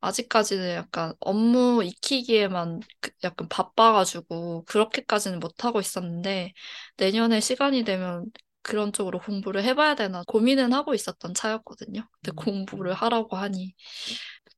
[0.00, 6.52] 아직까지는 약간 업무 익히기에만 그- 약간 바빠가지고, 그렇게까지는 못하고 있었는데,
[6.96, 8.26] 내년에 시간이 되면
[8.62, 12.02] 그런 쪽으로 공부를 해봐야 되나 고민은 하고 있었던 차였거든요.
[12.22, 12.36] 근데 음.
[12.36, 13.74] 공부를 하라고 하니,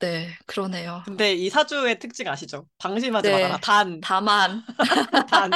[0.01, 1.03] 네, 그러네요.
[1.05, 2.67] 근데 이 사주의 특징 아시죠?
[2.79, 3.35] 방심하지 네.
[3.35, 3.59] 말아라.
[3.59, 4.63] 단, 다만,
[5.31, 5.51] 단.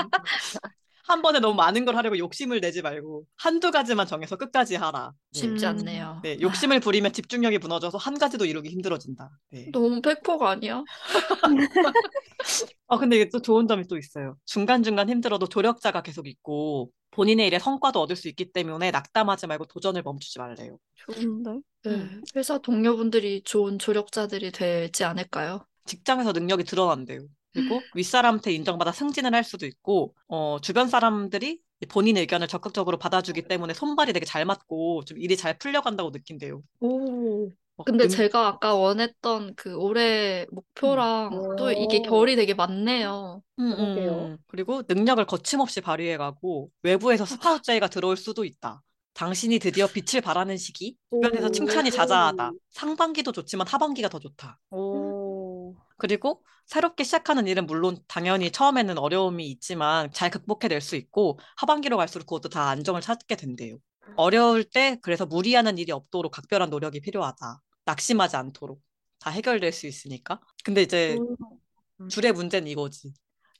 [1.09, 5.13] 한 번에 너무 많은 걸 하려고 욕심을 내지 말고 한두 가지만 정해서 끝까지 하라.
[5.33, 5.41] 네.
[5.41, 5.71] 쉽지 음.
[5.71, 6.21] 않네요.
[6.23, 9.31] 네, 욕심을 부리면 집중력이 무너져서 한 가지도 이루기 힘들어진다.
[9.51, 9.71] 네.
[9.73, 10.85] 너무 팩폭 아니야?
[12.89, 14.37] 아, 근데 이게 또 좋은 점이 또 있어요.
[14.45, 20.03] 중간중간 힘들어도 조력자가 계속 있고 본인의 일에 성과도 얻을 수 있기 때문에 낙담하지 말고 도전을
[20.05, 20.79] 멈추지 말래요.
[20.95, 21.51] 좋은데?
[21.83, 22.23] 네, 음.
[22.37, 25.67] 회사 동료분들이 좋은 조력자들이 되지 않을까요?
[25.85, 27.27] 직장에서 능력이 드러난대요.
[27.53, 33.75] 그리고 윗사람한테 인정받아 승진을 할 수도 있고, 어, 주변 사람들이 본인 의견을 적극적으로 받아주기 때문에
[33.75, 36.63] 손발이 되게 잘 맞고 좀 일이 잘 풀려간다고 느낀대요.
[36.79, 37.51] 오.
[37.79, 42.03] 어, 근데 능- 제가 아까 원했던 그 올해 목표랑 또 이게 오.
[42.03, 43.43] 결이 되게 많네요.
[43.61, 44.11] 음, 그러게요.
[44.27, 44.39] 음.
[44.49, 48.83] 그리고 능력을 거침없이 발휘해가고 외부에서 스카우트 제의가 들어올 수도 있다.
[49.15, 50.97] 당신이 드디어 빛을 발하는 시기.
[51.13, 51.51] 주변에서 오.
[51.51, 52.51] 칭찬이 자자하다.
[52.71, 54.59] 상반기도 좋지만 하반기가 더 좋다.
[54.71, 55.77] 오.
[55.97, 62.27] 그리고 새롭게 시작하는 일은 물론 당연히 처음에는 어려움이 있지만 잘 극복해낼 수 있고 하반기로 갈수록
[62.27, 63.79] 그것도 다 안정을 찾게 된대요.
[64.17, 67.61] 어려울 때 그래서 무리하는 일이 없도록 각별한 노력이 필요하다.
[67.89, 68.83] 낙심하지 않도록
[69.19, 70.41] 다 해결될 수 있으니까.
[70.63, 71.17] 근데 이제
[72.01, 72.09] 음.
[72.09, 73.13] 줄의 문제는 이거지.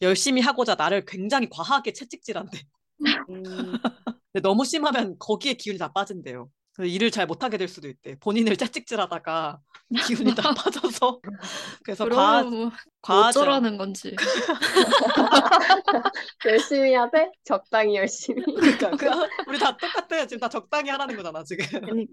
[0.03, 2.61] 열심히 하고자 나를 굉장히 과하게 채찍질한대.
[3.01, 3.73] 음.
[4.33, 6.51] 근데 너무 심하면 거기에 기운이 다 빠진대요.
[6.85, 8.17] 일을 잘 못하게 될 수도 있대.
[8.21, 9.59] 본인을 채찍질하다가
[10.07, 11.21] 기운이 다 빠져서
[11.85, 12.71] 그래서 과, 그러면
[13.07, 14.15] 뭐 어쩌라는 건지.
[16.47, 18.43] 열심히 하되 적당히 열심히.
[18.45, 19.07] 그러니까 그,
[19.49, 20.27] 우리 다 똑같아.
[20.27, 21.67] 지금 다 적당히 하라는 거잖아, 지금.
[21.81, 22.13] 그러니까.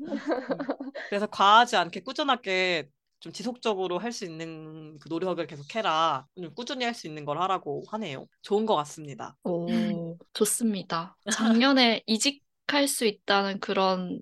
[1.09, 2.88] 그래서 과하지 않게 꾸준하게
[3.20, 6.26] 좀 지속적으로 할 수 있는 그 노력을 계속 해라.
[6.36, 8.26] 좀 꾸준히 할 수 있는 걸 하라고 하네요.
[8.41, 9.36] 좋은 것 같습니다.
[9.43, 11.16] 오, 좋습니다.
[11.32, 14.20] 작년에 이직 할 수 있다는 그런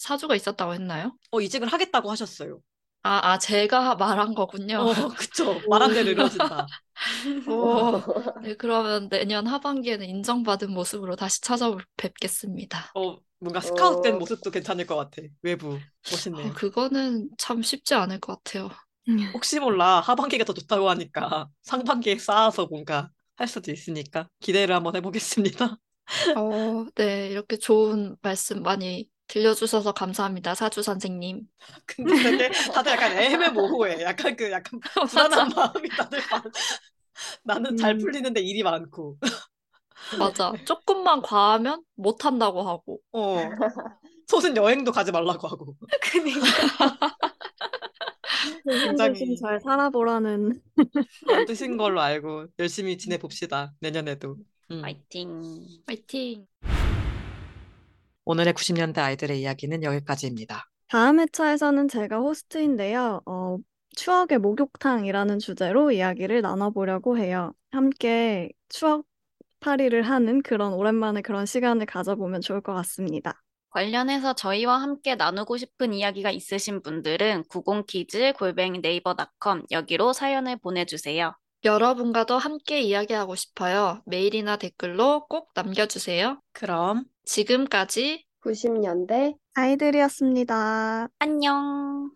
[0.00, 1.16] 사주가 있었다고 했나요?
[1.30, 2.60] 어, 이직을 하겠다고 하셨어요.
[3.02, 4.78] 아, 아, 제가 말한 거군요.
[4.78, 5.60] 어, 그쵸.
[5.68, 6.66] 말한 대로 이루어진다.
[7.48, 8.02] 오,
[8.42, 12.92] 네, 그러면 내년 하반기에는 인정받은 모습으로 다시 찾아뵙겠습니다.
[12.94, 14.18] 어, 뭔가 스카웃된 어.
[14.18, 15.22] 모습도 괜찮을 것 같아.
[15.42, 15.74] 외부.
[15.74, 15.80] 어,
[16.10, 16.52] 멋있네요.
[16.54, 18.70] 그거는 참 쉽지 않을 것 같아요.
[19.34, 20.00] 혹시 몰라.
[20.00, 25.78] 하반기가 더 좋다고 하니까 상반기에 쌓아서 뭔가 할 수도 있으니까 기대를 한번 해보겠습니다.
[26.34, 31.42] 어, 네, 이렇게 좋은 말씀 많이 들려주셔서 감사합니다, 사주 선생님.
[31.86, 34.02] 근데 되게 다들 약간 애매모호해.
[34.02, 36.42] 약간 그 약간 불안한 마음이 다들 많.
[37.44, 37.98] 나는 잘 음.
[37.98, 39.18] 풀리는데 일이 많고.
[40.18, 40.52] 맞아.
[40.64, 42.98] 조금만 과하면 못 한다고 하고.
[43.12, 43.36] 어.
[44.26, 45.76] 소순 여행도 가지 말라고 하고.
[48.66, 50.60] 굉장히- 좀잘 살아보라는.
[51.46, 53.74] 뜻인 걸로 알고 열심히 지내봅시다.
[53.80, 54.36] 내년에도.
[54.70, 54.82] 음.
[54.82, 55.42] 파이팅.
[55.86, 56.46] 화이팅!
[58.30, 60.64] 오늘의 90년대 아이들의 이야기는 여기까지입니다.
[60.86, 63.22] 다음 회차에서는 제가 호스트인데요.
[63.26, 63.56] 어,
[63.96, 67.52] 추억의 목욕탕이라는 주제로 이야기를 나눠보려고 해요.
[67.72, 69.04] 함께 추억
[69.58, 73.42] 파리를 하는 그런 오랜만에 그런 시간을 가져보면 좋을 것 같습니다.
[73.70, 81.34] 관련해서 저희와 함께 나누고 싶은 이야기가 있으신 분들은 90키즈 골뱅이 네이버닷컴 여기로 사연을 보내주세요.
[81.64, 84.02] 여러분과도 함께 이야기하고 싶어요.
[84.06, 86.40] 메일이나 댓글로 꼭 남겨주세요.
[86.52, 91.08] 그럼 지금까지 90년대 아이들이었습니다.
[91.18, 92.10] 안녕.